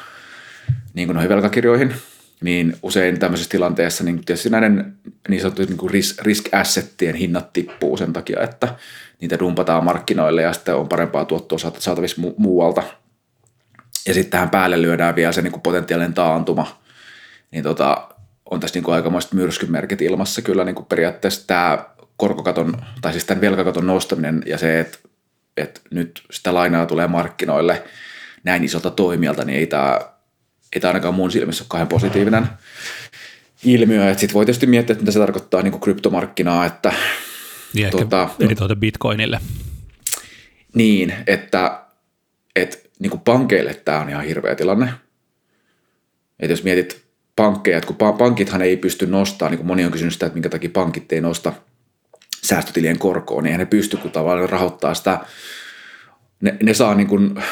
[0.94, 1.94] niin kuin noihin velkakirjoihin
[2.42, 4.96] niin usein tämmöisessä tilanteessa niin tietysti näiden
[5.30, 8.76] niin sanottujen niin risk, risk-assettien hinnat tippuu sen takia, että
[9.22, 12.84] niitä dumpataan markkinoille ja sitten on parempaa tuottoa saatavissa mu- muualta.
[14.08, 16.82] Ja sitten tähän päälle lyödään vielä se niin kuin potentiaalinen taantuma,
[17.52, 18.10] niin tota,
[18.52, 21.86] on tässä niin kuin aikamoiset myrskymerkit ilmassa kyllä niin kuin periaatteessa tämä
[22.18, 24.98] korkokaton, tai siis tämän velkakaton nostaminen ja se, että,
[25.58, 27.84] että nyt sitä lainaa tulee markkinoille
[28.44, 30.00] näin isolta toimijalta, niin ei tämä
[30.76, 32.48] ei tämä ainakaan mun silmissä ole kauhean positiivinen
[33.64, 34.14] ilmiö.
[34.18, 36.66] Sitten voi tietysti miettiä, että mitä se tarkoittaa niin kuin kryptomarkkinaa.
[36.66, 36.94] Että,
[37.74, 39.40] niin tuota, eli tuota Bitcoinille.
[40.74, 41.82] Niin, että,
[42.56, 44.94] että niin kuin pankeille tämä on ihan hirveä tilanne.
[46.40, 47.11] Että jos mietit
[47.42, 50.50] pankkeja, että kun pankithan ei pysty nostamaan, niin kuin moni on kysynyt sitä, että minkä
[50.50, 51.54] takia pankit ei nosta
[52.44, 55.20] säästötilien korkoa, niin eihän ne pysty, kun tavallaan rahoittaa sitä,
[56.42, 57.44] ne, ne saa, niin kuin,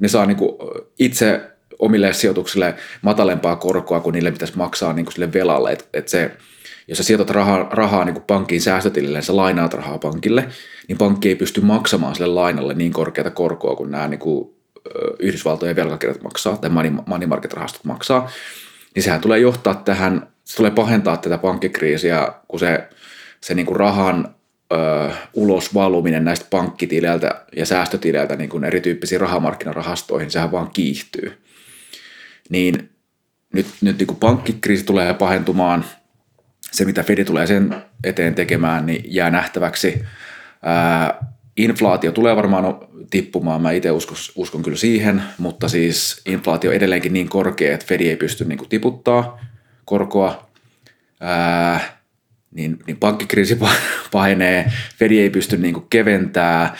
[0.00, 0.50] ne saa niin kuin
[0.98, 1.40] itse
[1.78, 5.72] omille sijoituksille matalempaa korkoa kuin niille pitäisi maksaa niin kuin sille velalle.
[5.72, 6.30] Et, et se,
[6.88, 10.48] jos sä sijoitat rahaa, rahaa niin pankkiin säästötilille ja sä lainaat rahaa pankille,
[10.88, 14.54] niin pankki ei pysty maksamaan sille lainalle niin korkeata korkoa kuin nämä niin kuin,
[15.18, 18.30] Yhdysvaltojen velkakirjat maksaa tai money, money market-rahastot maksaa.
[18.94, 22.88] Niin sehän tulee johtaa tähän, se tulee pahentaa tätä pankkikriisiä, kun se,
[23.40, 24.34] se niin kuin rahan
[24.72, 31.40] ö, ulosvaluminen näistä pankkitileiltä ja säästötileiltä niin kuin erityyppisiin rahamarkkinarahastoihin, sehän vaan kiihtyy
[32.50, 32.90] niin
[33.54, 35.84] nyt, nyt niin kuin pankkikriisi tulee pahentumaan,
[36.72, 40.02] se mitä Fedi tulee sen eteen tekemään, niin jää nähtäväksi.
[40.62, 41.26] Ää,
[41.56, 42.64] inflaatio tulee varmaan
[43.10, 47.86] tippumaan, mä itse uskon, uskon kyllä siihen, mutta siis inflaatio on edelleenkin niin korkea, että
[47.86, 49.40] Fedi ei pysty niin kuin tiputtaa
[49.84, 50.50] korkoa,
[51.20, 51.80] ää,
[52.50, 53.58] niin, niin pankkikriisi
[54.12, 56.76] pahenee, Fedi ei pysty niin kuin keventää,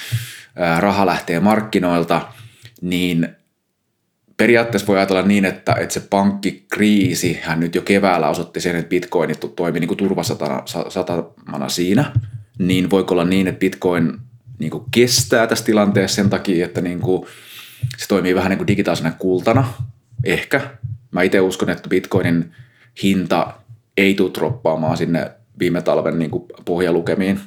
[0.57, 2.29] ää, raha lähtee markkinoilta,
[2.81, 3.29] niin
[4.37, 8.89] periaatteessa voi ajatella niin, että, että se pankkikriisi, hän nyt jo keväällä osoitti sen, että
[8.89, 12.13] bitcoinit toimi niin kuin turvasatamana siinä,
[12.59, 14.19] niin voiko olla niin, että bitcoin
[14.61, 17.27] niin kuin kestää tässä tilanteessa sen takia, että niin kuin
[17.99, 19.73] se toimii vähän niin kuin digitaalisena kultana,
[20.25, 20.71] ehkä.
[21.11, 22.53] Mä itse uskon, että bitcoinin
[23.03, 23.55] hinta
[23.97, 27.41] ei tule droppaamaan sinne viime talven niin kuin pohjalukemiin,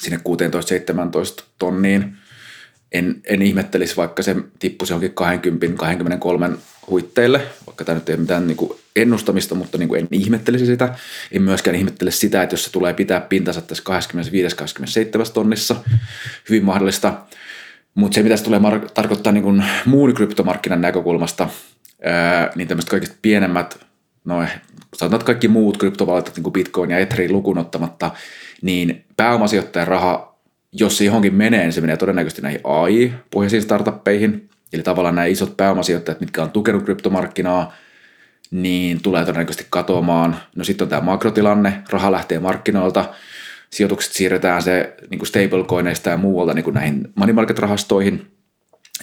[0.00, 0.20] sinne
[1.40, 2.16] 16-17 tonniin–
[2.92, 5.14] en, en ihmettelisi, vaikka se tippuisi johonkin
[6.52, 6.58] 20-23
[6.90, 10.66] huitteille, vaikka tämä nyt ei ole mitään niin kuin ennustamista, mutta niin kuin en ihmettelisi
[10.66, 10.94] sitä.
[11.32, 13.84] En myöskään ihmettele sitä, että jos se tulee pitää pintansa tässä
[15.28, 15.76] 25-27 tonnissa,
[16.48, 17.14] hyvin mahdollista.
[17.94, 21.48] Mutta se, mitä se tulee mar- tarkoittaa niin kuin muun kryptomarkkinan näkökulmasta,
[22.02, 23.78] ää, niin tämmöiset kaikista pienemmät,
[24.24, 24.46] no
[24.96, 28.10] sanotaan, kaikki muut kryptovaluutat, niin kuin Bitcoin ja Ethereum lukuun ottamatta,
[28.62, 30.30] niin pääomasijoittajan raha
[30.72, 35.56] jos se johonkin menee, niin se menee todennäköisesti näihin AI-pohjaisiin startuppeihin, eli tavallaan nämä isot
[35.56, 37.74] pääomasijoittajat, mitkä on tukenut kryptomarkkinaa,
[38.50, 40.36] niin tulee todennäköisesti katoamaan.
[40.56, 43.14] No sitten on tämä makrotilanne, raha lähtee markkinoilta,
[43.70, 48.30] sijoitukset siirretään se niin stablecoineista ja muualta niin näihin money market-rahastoihin,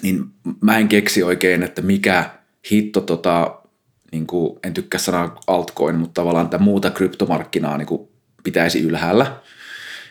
[0.02, 0.24] niin
[0.62, 2.30] mä en keksi oikein, että mikä
[2.72, 3.60] hitto, tota,
[4.12, 8.10] niin kuin, en tykkää sanaa altcoin, mutta tavallaan tätä muuta kryptomarkkinaa niin kuin
[8.44, 9.32] pitäisi ylhäällä–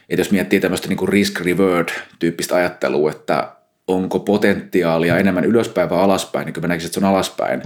[0.09, 3.56] että jos miettii tämmöistä niin risk-reward-tyyppistä ajattelua, että
[3.89, 7.63] onko potentiaalia enemmän ylöspäin vai alaspäin, niin kun mä näkisin, että se on alaspäin,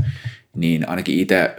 [0.54, 1.56] niin ainakin itse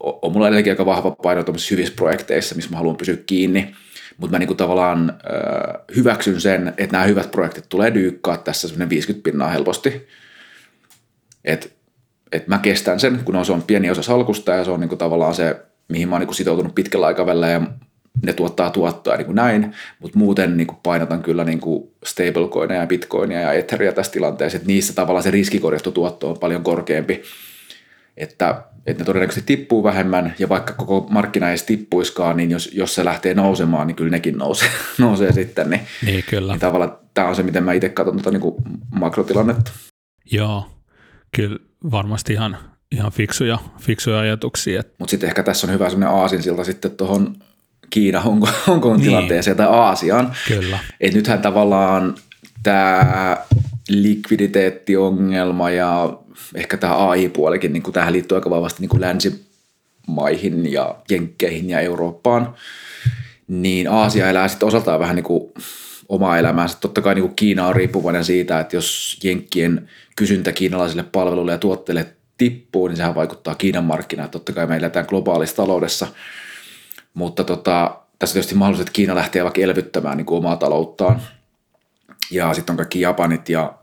[0.00, 3.74] on mulla edelleenkin aika vahva paino hyvissä projekteissa, missä mä haluan pysyä kiinni,
[4.16, 8.68] mutta mä niin kuin tavallaan äh, hyväksyn sen, että nämä hyvät projektit tulee dyykkaa tässä
[8.68, 10.06] semmoinen 50 pinnaa helposti.
[11.44, 11.68] Että
[12.32, 14.88] et mä kestän sen, kun on, se on pieni osa salkusta ja se on niin
[14.88, 15.56] kuin tavallaan se,
[15.88, 17.60] mihin mä oon niin kuin sitoutunut pitkällä aikavälillä ja
[18.22, 22.80] ne tuottaa tuottoa niin kuin näin, mutta muuten niin kuin painotan kyllä niin kuin stablecoineja
[22.80, 27.22] ja bitcoinia ja etheria tässä tilanteessa, että niissä tavallaan se riskikorjastutuotto on paljon korkeampi,
[28.16, 32.94] että, että ne todennäköisesti tippuu vähemmän ja vaikka koko markkina ei tippuiskaan, niin jos, jos
[32.94, 35.70] se lähtee nousemaan, niin kyllä nekin nousee, nousee sitten.
[35.70, 36.52] Niin, niin kyllä.
[36.52, 38.54] Niin tavallaan tämä on se, miten mä itse katson tuota niin kuin
[38.90, 39.70] makrotilannetta.
[40.32, 40.66] Joo,
[41.36, 41.58] kyllä
[41.90, 42.58] varmasti ihan,
[42.92, 44.82] ihan fiksuja, fiksuja ajatuksia.
[44.98, 47.36] Mutta sitten ehkä tässä on hyvä sellainen aasinsilta sitten tuohon
[47.90, 49.04] Kiina Hongkong, Hongkong niin.
[49.04, 50.32] tilanteeseen tai Aasiaan.
[50.48, 50.78] Kyllä.
[51.00, 52.14] Et nythän tavallaan
[52.62, 53.36] tämä
[53.88, 56.18] likviditeettiongelma ja
[56.54, 62.54] ehkä tämä AI-puolikin, niin tähän liittyy aika vahvasti niin länsimaihin ja jenkkeihin ja Eurooppaan,
[63.48, 65.52] niin Aasia elää sitten osaltaan vähän niin kuin
[66.08, 66.78] omaa elämäänsä.
[66.80, 71.58] Totta kai niin kuin Kiina on riippuvainen siitä, että jos Jenkkien kysyntä kiinalaisille palveluille ja
[71.58, 72.06] tuotteille
[72.38, 74.30] tippuu, niin sehän vaikuttaa Kiinan markkinaan.
[74.30, 76.06] Totta kai meillä eletään globaalissa taloudessa,
[77.14, 81.22] mutta tota, tässä tietysti mahdollista, että Kiina lähtee vaikka elvyttämään niin kuin omaa talouttaan.
[82.30, 83.74] Ja sitten on kaikki Japanit ja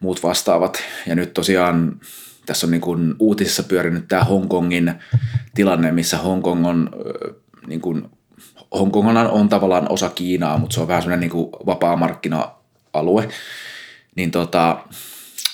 [0.00, 0.82] muut vastaavat.
[1.06, 2.00] Ja nyt tosiaan
[2.46, 4.94] tässä on niin kuin uutisissa pyörinyt tämä Hongkongin
[5.54, 6.90] tilanne, missä Hongkong on,
[7.66, 8.10] niin kuin,
[8.74, 13.28] Hongkong on, on tavallaan osa Kiinaa, mutta se on vähän sellainen niin kuin vapaa markkina-alue.
[14.16, 14.78] Niin tota,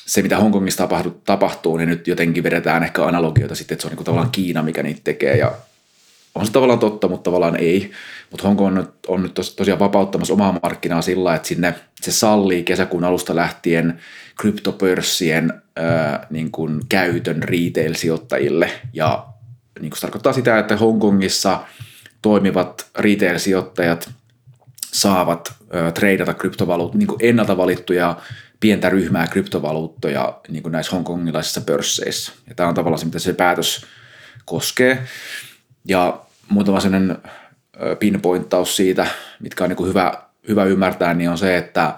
[0.06, 3.90] se, mitä Hongkongissa tapahtuu, tapahtuu, niin nyt jotenkin vedetään ehkä analogioita sitten, että se on
[3.90, 5.36] niin kuin tavallaan Kiina, mikä niitä tekee.
[5.36, 5.52] Ja
[6.35, 7.90] on se tavallaan totta, mutta tavallaan ei.
[8.31, 12.12] Mutta Hongkong on nyt, on nyt tos, tosiaan vapauttamassa omaa markkinaa sillä, että sinne se
[12.12, 14.01] sallii kesäkuun alusta lähtien
[14.40, 18.71] kryptopörssien ää, niin kuin käytön retail-sijoittajille.
[18.93, 19.27] Ja
[19.81, 21.61] niin kuin se tarkoittaa sitä, että Hongkongissa
[22.23, 24.11] toimivat retail-sijoittajat
[24.93, 28.16] saavat ää, treidata kryptovaluut, niin kuin ennalta valittuja
[28.61, 32.33] pientä ryhmää kryptovaluuttoja niin kuin näissä hongkongilaisissa pörsseissä.
[32.49, 33.87] Ja tämä on tavallaan se, mitä se päätös
[34.45, 35.05] koskee.
[35.85, 37.19] Ja muutama sellainen
[37.99, 39.07] pinpointtaus siitä,
[39.40, 41.95] mitkä on niin hyvä, hyvä ymmärtää, niin on se, että,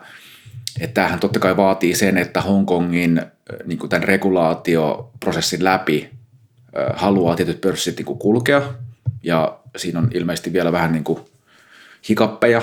[0.81, 3.23] että tämähän totta kai vaatii sen, että Hongkongin
[3.64, 6.11] niin kuin tämän regulaatioprosessin läpi
[6.95, 8.62] haluaa tietyt pörssit niin kuin kulkea.
[9.23, 11.21] Ja siinä on ilmeisesti vielä vähän niin kuin
[12.09, 12.62] hikappeja.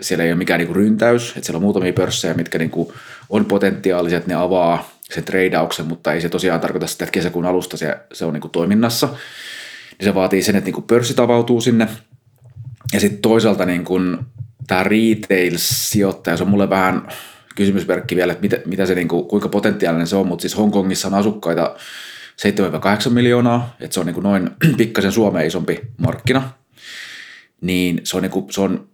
[0.00, 1.28] Siellä ei ole mikään niin kuin ryntäys.
[1.28, 2.92] Että siellä on muutamia pörssejä, mitkä niin kuin
[3.30, 7.76] on potentiaaliset, ne avaa sen treidauksen, mutta ei se tosiaan tarkoita sitä, että kesäkuun alusta
[7.76, 9.08] se, se on niin kuin toiminnassa
[9.98, 11.88] niin se vaatii sen, että niin kuin pörssit avautuu sinne.
[12.92, 14.18] Ja sitten toisaalta niin kuin
[14.66, 17.08] tämä retail-sijoittaja, se on mulle vähän
[17.56, 21.08] kysymysmerkki vielä, että mitä, mitä se, niin kuin, kuinka potentiaalinen se on, mutta siis Hongkongissa
[21.08, 21.76] on asukkaita
[23.08, 26.50] 7-8 miljoonaa, että se on niin kuin noin pikkasen Suomeen isompi markkina,
[27.60, 28.88] niin se on, niin kuin, se on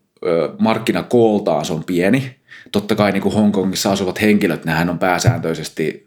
[0.59, 2.37] markkina kooltaan se on pieni.
[2.73, 6.07] Totta kai niin kuin Hongkongissa asuvat henkilöt, nehän on pääsääntöisesti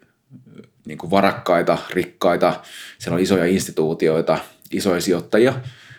[0.86, 2.60] niin kuin varakkaita, rikkaita,
[2.98, 4.38] siellä on isoja instituutioita,
[4.72, 5.54] isoja sijoittajia,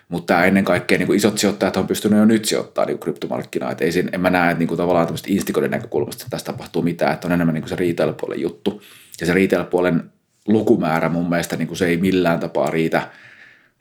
[0.10, 3.72] mutta ennen kaikkea niin kuin isot sijoittajat on pystynyt jo nyt sijoittamaan niin kryptomarkkinaa.
[3.72, 6.46] Et ei siinä, en mä näe, että niin kuin tavallaan tämmöistä instikoiden näkökulmasta että tässä
[6.46, 8.82] tapahtuu mitään, että on enemmän niin kuin se retail-puolen juttu.
[9.22, 10.04] Ja se retail-puolen
[10.48, 13.10] lukumäärä mun mielestä niin kuin se ei millään tapaa riitä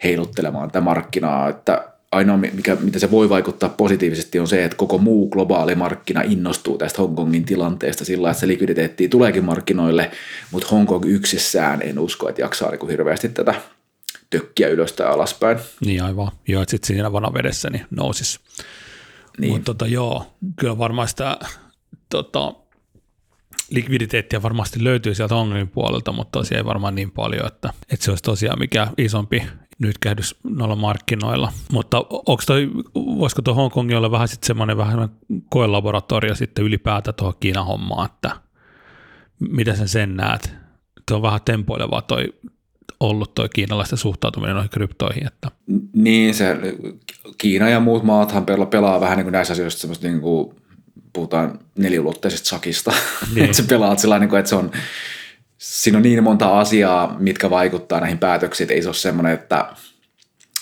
[0.05, 4.98] heiluttelemaan tätä markkinaa, että ainoa, mikä, mitä se voi vaikuttaa positiivisesti, on se, että koko
[4.98, 10.11] muu globaali markkina innostuu tästä Hongkongin tilanteesta sillä, että se likviditeetti tuleekin markkinoille,
[10.51, 13.55] mutta Hongkong yksissään en usko, että jaksaa niin kuin hirveästi tätä
[14.30, 15.58] tökkiä ylös tai alaspäin.
[15.84, 16.30] Niin aivan.
[16.48, 18.40] Joo, että sitten siinä vanavedessä niin nousisi.
[19.38, 19.52] Niin.
[19.52, 21.38] Mutta tota, joo, kyllä varmaan sitä
[22.10, 22.54] tota,
[23.70, 28.10] likviditeettiä varmasti löytyy sieltä Hongkongin puolelta, mutta tosiaan ei varmaan niin paljon, että, että se
[28.10, 29.42] olisi tosiaan mikä isompi
[29.78, 31.52] nyt käydys noilla markkinoilla.
[31.72, 35.08] Mutta onko toi, voisiko tuo Hongkongi olla vähän sitten semmoinen vähän
[35.50, 38.30] koelaboratorio sitten ylipäätään tuohon Kiinan hommaan, että
[39.40, 40.54] mitä sen sen näet?
[41.08, 42.34] Tuo on vähän tempoilevaa toi
[43.00, 45.26] ollut tuo kiinalaisten suhtautuminen noihin kryptoihin.
[45.26, 45.50] Että.
[45.92, 46.56] Niin, se
[47.38, 50.54] Kiina ja muut maathan pelaa vähän niin kuin näissä asioissa semmoista niin kuin
[51.12, 52.92] puhutaan neliulotteisesta sakista.
[53.34, 53.44] Niin.
[53.44, 54.70] että se pelaat sillä niin kuin, että se on,
[55.58, 59.66] siinä on niin monta asiaa, mitkä vaikuttaa näihin päätöksiin, että ei se ole semmoinen, että,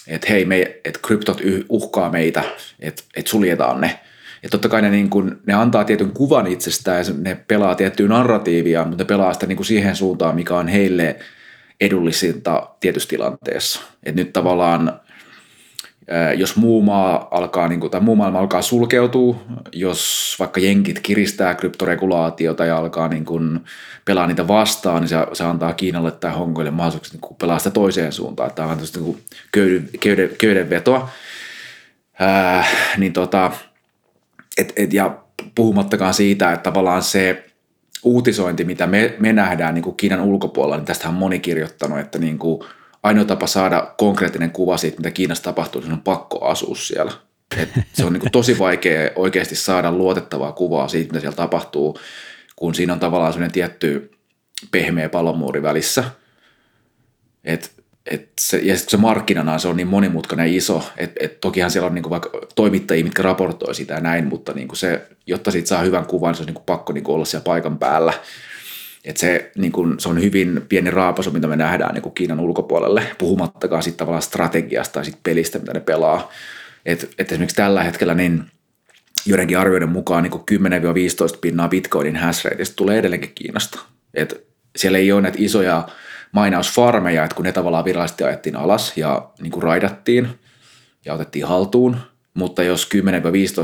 [0.07, 2.43] että hei, me, että kryptot uhkaa meitä,
[2.81, 4.01] että, että suljetaan ne.
[4.43, 8.09] Ja totta kai ne, niin kuin, ne antaa tietyn kuvan itsestään ja ne pelaa tiettyä
[8.09, 11.17] narratiivia, mutta ne pelaa sitä niin kuin siihen suuntaan, mikä on heille–
[11.81, 13.81] edullisinta tietyssä tilanteessa.
[14.03, 15.01] Et nyt tavallaan
[16.37, 19.37] jos muu maa alkaa, niin kuin, tai muu maailma alkaa sulkeutua,
[19.73, 23.61] jos vaikka jenkit kiristää kryptoregulaatiota ja alkaa niin kuin,
[24.05, 28.13] pelaa niitä vastaan, niin se, se antaa Kiinalle tai Hongkongille mahdollisuuksia niin pelaa sitä toiseen
[28.13, 28.55] suuntaan.
[28.55, 31.09] Tämä on niin kuin köyden, köyden, köydenvetoa.
[32.97, 33.51] Niin tota,
[34.93, 35.19] ja
[35.55, 37.46] puhumattakaan siitä, että tavallaan se
[38.07, 42.19] uutisointi, mitä me, me nähdään niin kuin Kiinan ulkopuolella, niin tästä on moni kirjoittanut, että
[42.19, 42.61] niin kuin
[43.03, 47.13] ainoa tapa saada konkreettinen kuva siitä, mitä Kiinassa tapahtuu, niin on pakko asua siellä.
[47.57, 51.99] Et se on niin kuin tosi vaikea oikeasti saada luotettavaa kuvaa siitä, mitä siellä tapahtuu,
[52.57, 54.11] kun siinä on tavallaan sellainen tietty
[54.71, 56.05] pehmeä palomuuri välissä.
[57.45, 57.76] Et
[58.11, 61.87] et se, ja se markkinana se on niin monimutkainen ja iso, että et tokihan siellä
[61.87, 65.83] on niinku vaikka toimittajia, mitkä raportoi sitä ja näin, mutta niinku se, jotta siitä saa
[65.83, 68.13] hyvän kuvan, se on niinku pakko niinku olla siellä paikan päällä.
[69.05, 73.83] Et se, niinku, se on hyvin pieni raapasu, mitä me nähdään niinku Kiinan ulkopuolelle, puhumattakaan
[73.83, 76.31] sitten tavallaan strategiasta tai sit pelistä, mitä ne pelaa.
[76.87, 78.45] Et, et esimerkiksi tällä hetkellä niin
[79.27, 80.33] joidenkin arvioiden mukaan niin
[81.35, 83.79] 10-15 pinnaa bitcoinin hash tulee edelleenkin Kiinasta.
[84.15, 85.89] Et siellä ei ole näitä isoja
[86.33, 90.29] mainausfarmeja, että kun ne tavallaan virallisesti ajettiin alas ja niin kuin raidattiin
[91.05, 91.97] ja otettiin haltuun,
[92.35, 92.89] mutta jos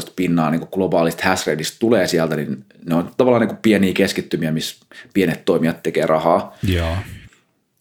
[0.09, 1.49] 10-15 pinnaa niin globaalista hash
[1.79, 6.57] tulee sieltä, niin ne on tavallaan niin pieniä keskittymiä, missä pienet toimijat tekee rahaa.
[6.63, 6.97] Joo.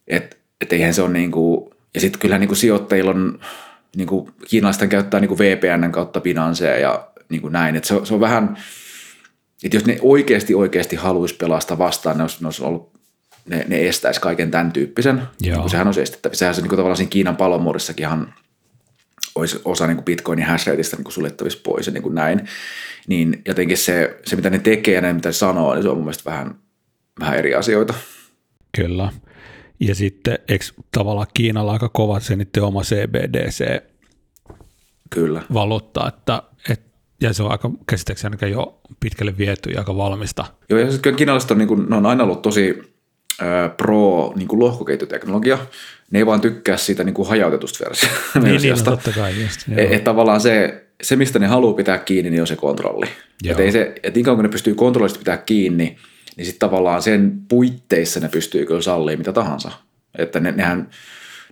[0.08, 3.40] Et, et eihän se on niin kuin, ja sitten kyllä niin kuin sijoittajilla on,
[3.96, 7.96] niin kuin kiinalaisten käyttää niin kuin VPN kautta Binanceja ja niin kuin näin, että se,
[8.04, 8.58] se on vähän,
[9.64, 13.01] että jos ne oikeasti oikeasti haluaisi pelastaa vastaan, ne olisi, ne olisi ollut
[13.46, 15.22] ne, ne estäisi kaiken tämän tyyppisen.
[15.42, 16.40] Niin sehän olisi estettävissä.
[16.40, 18.34] Sehän se niin kuin tavallaan siinä Kiinan palomuurissakinhan
[19.36, 22.48] olisi osa niin kuin Bitcoinin hashrateista niin suljettavissa pois ja niin kuin näin.
[23.08, 25.96] Niin jotenkin se, se, mitä ne tekee ja ne, mitä ne sanoo, niin se on
[25.96, 26.56] mun mielestä vähän,
[27.20, 27.94] vähän eri asioita.
[28.78, 29.12] Kyllä.
[29.80, 33.84] Ja sitten eikö tavallaan Kiinalla aika kova se niiden oma CBDC
[35.10, 35.42] Kyllä.
[35.54, 40.46] valuutta, että, että ja se on aika käsittääkseni jo pitkälle viety ja aika valmista.
[40.70, 42.91] Joo, ja sitten kiinalaiset on, niin kuin, ne on aina ollut tosi
[43.78, 45.58] pro niin kuin lohkoketjuteknologia.
[46.12, 48.40] Ne ei vaan tykkää siitä niin kuin hajautetusta versiosta.
[48.40, 49.42] Niin, niin no, totta kai.
[49.42, 53.06] Just, et, et tavallaan se, se, mistä ne haluaa pitää kiinni, niin on se kontrolli.
[53.46, 55.98] Että ei se, et niin kauan kun ne pystyy kontrollista pitää kiinni,
[56.38, 59.72] niin sitten tavallaan sen puitteissa ne pystyy kyllä sallimaan mitä tahansa.
[60.18, 60.90] Että ne, nehän,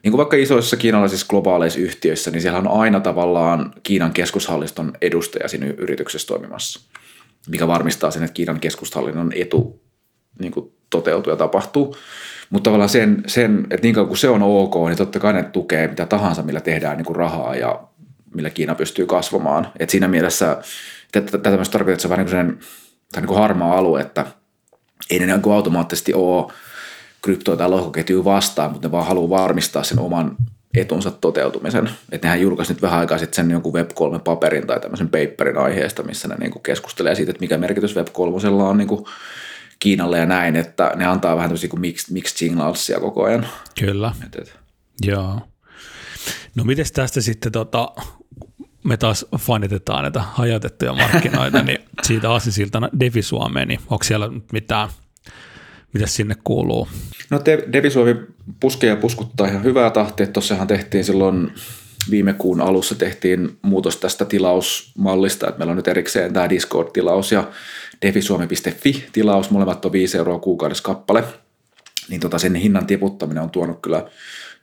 [0.04, 5.48] niin kuin vaikka isoissa kiinalaisissa globaaleissa yhtiöissä, niin siellä on aina tavallaan Kiinan keskushalliston edustaja
[5.48, 6.80] siinä yrityksessä toimimassa,
[7.50, 9.82] mikä varmistaa sen, että Kiinan keskushallinnon etu
[10.40, 11.96] niin kuin toteutuu ja tapahtuu.
[12.50, 15.44] Mutta tavallaan sen, sen, että niin kauan kuin se on ok, niin totta kai ne
[15.44, 17.84] tukee mitä tahansa, millä tehdään niin kuin rahaa ja
[18.36, 19.68] millä Kiina pystyy kasvamaan.
[19.80, 20.58] Et siinä mielessä
[21.12, 22.68] tätä myös tarkoittaa, että se on vähän niin kuin,
[23.16, 24.26] niin kuin harmaa alue, että
[25.10, 26.52] ei ne niin kuin automaattisesti ole
[27.22, 30.36] kryptoa tai lohkoketjua vastaan, mutta ne vaan haluaa varmistaa sen oman
[30.78, 31.90] etunsa toteutumisen.
[32.12, 36.28] Että nehän julkaisi nyt vähän aikaa sitten sen jonkun Web3-paperin tai tämmöisen paperin aiheesta, missä
[36.28, 39.06] ne niin kuin keskustelee siitä, että mikä merkitys Web3 on niin kuin
[39.80, 43.48] Kiinalle ja näin, että ne antaa vähän tämmöisiä kuin mixed, mixed signalsia koko ajan.
[43.80, 44.12] Kyllä.
[44.26, 44.60] Et, et.
[45.02, 45.42] Joo.
[46.56, 47.92] No miten tästä sitten tota,
[48.84, 54.90] me taas fanitetaan näitä hajautettuja markkinoita, niin siitä aasisiltana Devi Suomeen, niin onko siellä mitään,
[55.94, 56.88] mitä sinne kuuluu?
[57.30, 57.42] No
[57.74, 58.16] Devi Suomi
[58.60, 60.28] puskee ja puskuttaa ihan hyvää tahtia.
[60.28, 61.52] Tuossahan tehtiin silloin
[62.10, 67.52] viime kuun alussa tehtiin muutos tästä tilausmallista, että meillä on nyt erikseen tämä Discord-tilaus ja
[68.02, 71.24] devisuomi.fi-tilaus, molemmat on 5 euroa kuukaudessa kappale,
[72.10, 74.06] niin tota sen hinnan tiputtaminen on tuonut kyllä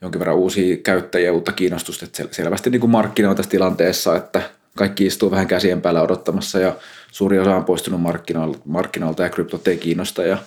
[0.01, 2.95] jonkin verran uusia käyttäjiä uutta kiinnostusta, että selvästi niin kuin
[3.29, 4.43] on tässä tilanteessa, että
[4.77, 6.77] kaikki istuu vähän käsien päällä odottamassa ja
[7.13, 10.39] suuri osa on poistunut markkinoilta, markkinoilta ja kryptot ei kiinnosta ja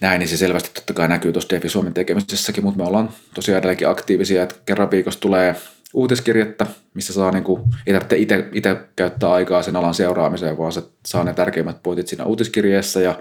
[0.00, 3.58] näin, niin se selvästi totta kai näkyy tuossa Defi Suomen tekemisessäkin, mutta me ollaan tosiaan
[3.58, 5.56] edelleenkin aktiivisia, että kerran viikossa tulee
[5.94, 8.16] uutiskirjettä, missä saa niin kuin, ei tarvitse
[8.52, 13.18] itse, käyttää aikaa sen alan seuraamiseen, vaan se saa ne tärkeimmät pointit siinä uutiskirjeessä ja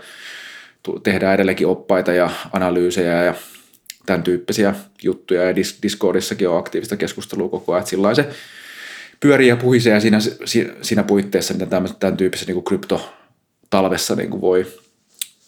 [1.03, 3.33] tehdään edelleenkin oppaita ja analyysejä ja
[4.05, 5.43] tämän tyyppisiä juttuja.
[5.43, 8.29] Ja Discordissakin on aktiivista keskustelua koko ajan, sillä se
[9.19, 10.19] pyörii ja puhisee siinä,
[10.81, 14.65] siinä puitteissa, mitä tämän, tämän tyyppisessä niin kryptotalvessa niin kuin voi,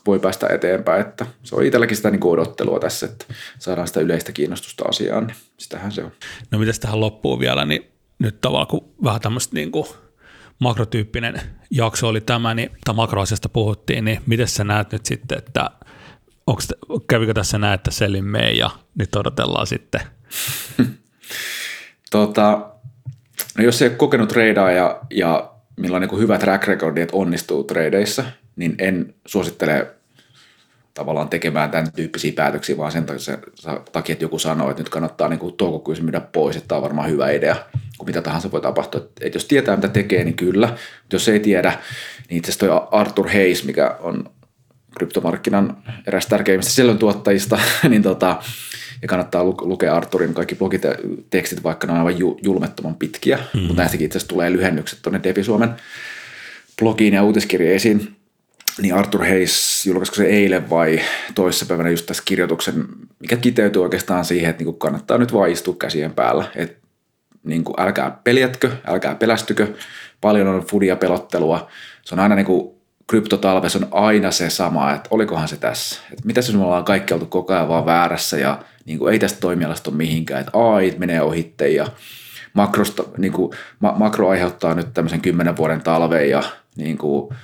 [0.05, 1.01] voi päästä eteenpäin.
[1.01, 3.25] Että se on itselläkin sitä niin odottelua tässä, että
[3.59, 6.11] saadaan sitä yleistä kiinnostusta asiaan, niin sitähän se on.
[6.51, 9.85] No mitäs tähän loppuu vielä, niin nyt tavallaan kun vähän tämmöistä niin kuin
[10.59, 15.69] makrotyyppinen jakso oli tämä, niin, tai makroasiasta puhuttiin, niin miten sä näet nyt sitten, että
[16.47, 16.67] onks,
[17.09, 20.01] kävikö tässä näin, että Selin mee ja nyt odotellaan sitten?
[22.11, 22.71] tota,
[23.57, 27.15] no jos ei ole kokenut treidaa ja, ja millä on niin hyvä track recordi, että
[27.15, 28.23] onnistuu tradeissa,
[28.55, 29.92] niin en suosittele
[30.93, 33.05] tavallaan tekemään tämän tyyppisiä päätöksiä, vaan sen
[33.91, 37.09] takia, että joku sanoo, että nyt kannattaa niin toukokuussa myydä pois, että tämä on varmaan
[37.09, 37.55] hyvä idea,
[37.97, 39.01] kun mitä tahansa voi tapahtua.
[39.21, 40.67] Että jos tietää, mitä tekee, niin kyllä.
[40.67, 41.79] Mutta jos ei tiedä,
[42.29, 44.29] niin itse asiassa toi Arthur Hayes, mikä on
[44.97, 45.77] kryptomarkkinan
[46.07, 48.37] eräs tärkeimmistä sisällöntuottajista, niin tota,
[49.01, 53.59] ja kannattaa lukea Arturin kaikki blogitekstit, vaikka ne on aivan julmettoman pitkiä, mm.
[53.59, 55.69] mutta näistäkin itse asiassa tulee lyhennykset tuonne Devi Suomen
[56.79, 58.15] blogiin ja uutiskirjeisiin,
[58.81, 61.01] niin Arthur Hayes julkaisiko se eilen vai
[61.35, 62.85] toissapäivänä just tässä kirjoituksen,
[63.19, 66.87] mikä kiteytyy oikeastaan siihen, että niin kannattaa nyt vaan istua käsien päällä, että
[67.43, 69.67] niin kuin älkää peljätkö, älkää pelästykö,
[70.21, 71.67] paljon on fudia pelottelua,
[72.01, 72.73] se on aina niin kuin
[73.07, 76.01] kryptotalves on aina se sama, että olikohan se tässä.
[76.11, 79.19] Että mitä jos me ollaan kaikki oltu koko ajan vaan väärässä ja niin kuin ei
[79.19, 81.87] tästä toimialasta ole mihinkään, että AI menee ohitte ja
[82.53, 86.43] makrosta, niin kuin, ma- makro aiheuttaa nyt tämmöisen kymmenen vuoden talven ja
[86.75, 87.35] niin kuin,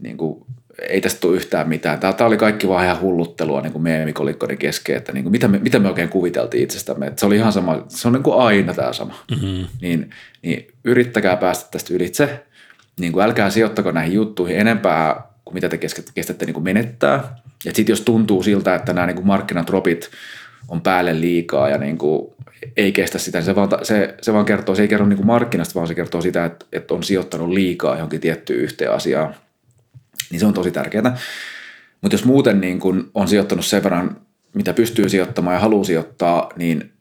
[0.00, 0.46] niin kuin,
[0.88, 1.98] ei tästä tule yhtään mitään.
[1.98, 5.58] Tämä, tämä oli kaikki vaan ihan hulluttelua niin meemikolikkoiden kesken, että niin kuin, mitä, me,
[5.58, 7.06] mitä me oikein kuviteltiin itsestämme.
[7.06, 9.24] Että se oli ihan sama, se on niin kuin aina tämä sama.
[9.30, 9.66] Mm-hmm.
[9.80, 10.10] Niin,
[10.42, 12.44] niin yrittäkää päästä tästä ylitse
[13.00, 15.78] niin kuin älkää sijoittako näihin juttuihin enempää kuin mitä te
[16.14, 17.38] kestätte niin kuin menettää.
[17.64, 20.10] Ja sitten jos tuntuu siltä, että nämä niin kuin markkinatropit
[20.68, 22.32] on päälle liikaa ja niin kuin
[22.76, 23.40] ei kestä sitä.
[23.40, 26.20] Se vaan, se, se vaan kertoo, se ei kerro niin kuin markkinasta, vaan se kertoo
[26.20, 29.34] sitä, että, että on sijoittanut liikaa johonkin tiettyyn yhteen asiaan.
[30.30, 31.16] Niin se on tosi tärkeää.
[32.00, 34.16] Mutta jos muuten niin kun on sijoittanut sen verran,
[34.54, 36.92] mitä pystyy sijoittamaan ja haluaa sijoittaa, niin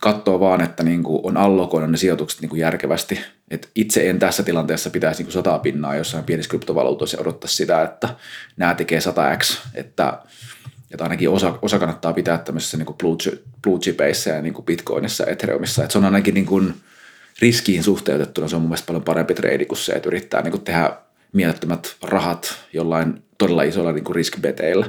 [0.00, 3.20] katsoo vaan, että niin kuin on allokoinut ne sijoitukset niin kuin järkevästi.
[3.50, 7.48] Et itse en tässä tilanteessa pitäisi niin kuin sataa pinnaa jossain pienissä kryptovaluutoissa ja odottaa
[7.48, 8.08] sitä, että
[8.56, 10.18] nämä tekee 100x, että,
[10.90, 12.96] että ainakin osa, osa kannattaa pitää tämmöisessä niin kuin
[13.62, 15.84] blue, chipeissa ja niin kuin bitcoinissa, ethereumissa.
[15.84, 16.74] Et se on ainakin niin kuin
[17.40, 20.64] riskiin suhteutettuna, se on mun mielestä paljon parempi trade kuin se, että yrittää niin kuin
[20.64, 20.92] tehdä
[21.32, 24.86] mielettömät rahat jollain todella isoilla niin kuin riskibeteillä.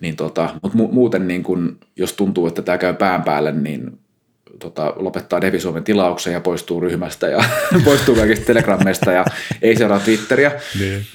[0.00, 3.98] Niin tota, mutta mu- muuten niin kun, jos tuntuu, että tämä käy pään päälle, niin
[4.58, 7.44] tota, lopettaa Devi Suomen tilauksen ja poistuu ryhmästä ja
[7.84, 9.24] poistuu kaikista telegrammeista ja
[9.62, 10.52] ei seuraa Twitteriä.
[10.78, 11.06] Niin.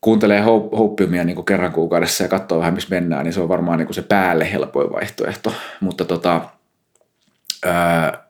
[0.00, 0.40] Kuuntelee
[0.78, 4.02] Hopeumia niin kerran kuukaudessa ja katsoo vähän, missä mennään, niin se on varmaan niin se
[4.02, 5.54] päälle helpoin vaihtoehto.
[5.80, 6.40] Mutta tota,
[7.64, 8.23] ää,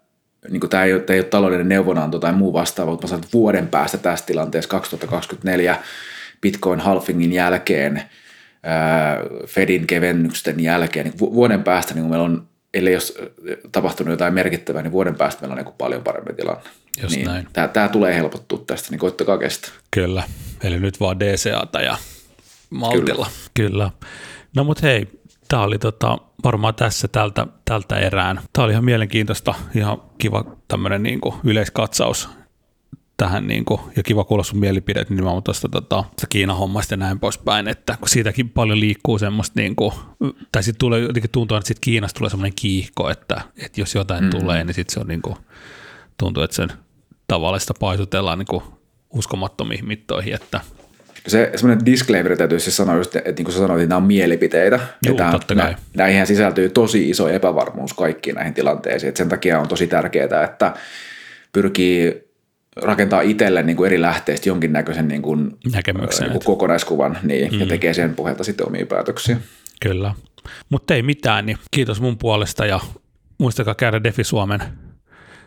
[0.51, 3.25] niin tämä, ei ole, tämä ei ole taloudellinen neuvonanto tai muu vastaava, mutta mä sanon,
[3.25, 5.77] että vuoden päästä tässä tilanteessa 2024
[6.41, 8.03] Bitcoin halfingin jälkeen–
[9.47, 13.19] Fedin kevennyksen jälkeen, niin vuoden päästä niin meillä on, ellei jos
[13.73, 16.63] tapahtunut jotain merkittävää, niin vuoden päästä meillä on niin paljon parempi tilanne.
[17.03, 17.49] Just niin näin.
[17.53, 19.71] Tämä, tämä tulee helpottua tästä, niin koittakaa kestää.
[19.91, 20.23] Kyllä,
[20.63, 21.97] eli nyt vaan DCAta ja
[22.71, 23.27] maltilla.
[23.55, 23.71] Kyllä.
[23.71, 23.91] Kyllä.
[24.57, 25.09] No mutta hei,
[25.49, 28.41] tämä oli tota, varmaan tässä tältä, tältä erään.
[28.53, 32.29] Tämä oli ihan mielenkiintoista, ihan kiva tämmöinen niin yleiskatsaus
[33.17, 37.21] tähän niin kuin, ja kiva kuulla sun mielipidet nimenomaan tuosta tota, Kiinan hommasta ja näin
[37.21, 39.93] poispäin, että kun siitäkin paljon liikkuu semmoista, niin kuin,
[40.53, 44.25] tai sitten tulee jotenkin tuntuu, että sitten Kiinasta tulee semmoinen kiihko, että, että jos jotain
[44.25, 44.31] mm.
[44.31, 45.37] tulee, niin sitten se on niin kuin,
[46.19, 46.73] tuntuu, että sen
[47.29, 48.63] tavallista paisutellaan niin kuin
[49.11, 50.61] uskomattomiin mittoihin, että
[51.27, 54.07] se semmoinen disclaimer täytyy siis sanoa just, että niin kuin sä sanoit, että nämä on
[54.07, 54.81] mielipiteitä.
[55.07, 55.75] Juu, ja totta kai.
[55.95, 59.09] Näihin sisältyy tosi iso epävarmuus kaikkiin näihin tilanteisiin.
[59.09, 60.75] että sen takia on tosi tärkeää, että
[61.53, 62.25] pyrkii
[62.77, 67.61] rakentaa itselle niin kuin eri lähteistä jonkinnäköisen niin kuin, Näkemyksen, niin kuin kokonaiskuvan niin, mm.
[67.61, 69.37] ja tekee sen pohjalta sitten omia päätöksiä.
[69.81, 70.15] Kyllä.
[70.69, 72.81] Mutta ei mitään, niin kiitos mun puolesta ja
[73.39, 74.61] muistakaa käydä Defi Suomen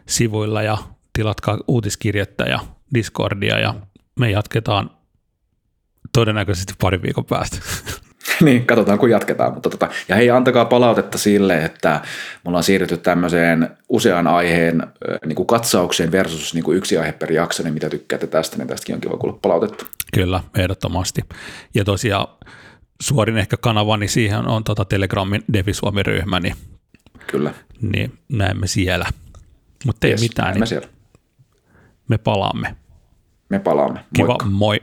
[0.06, 0.78] sivuilla ja
[1.14, 2.60] tilatkaa uutiskirjettä ja
[2.94, 3.76] Discordia ja
[4.20, 4.97] me jatketaan
[6.18, 7.58] todennäköisesti pari viikon päästä.
[8.46, 9.54] niin, katsotaan kun jatketaan.
[9.54, 12.02] Mutta tota, ja hei, antakaa palautetta sille, että
[12.44, 14.84] me ollaan siirrytty tämmöiseen usean aiheen
[15.26, 18.68] niin kuin katsaukseen versus niin kuin yksi aihe per jakso, niin mitä tykkäätte tästä, niin
[18.68, 19.86] tästäkin on kiva kuulla palautetta.
[20.14, 21.22] Kyllä, ehdottomasti.
[21.74, 22.28] Ja tosiaan
[23.02, 26.56] suorin ehkä kanava, niin siihen on tota Telegramin Devi Suomi-ryhmä, niin,
[27.28, 27.54] Kyllä.
[27.82, 29.06] niin näemme siellä.
[29.86, 30.88] Mutta ei yes, mitään, niin siellä.
[32.08, 32.76] me palaamme.
[33.50, 34.00] Me palaamme.
[34.16, 34.80] Kiva, moi.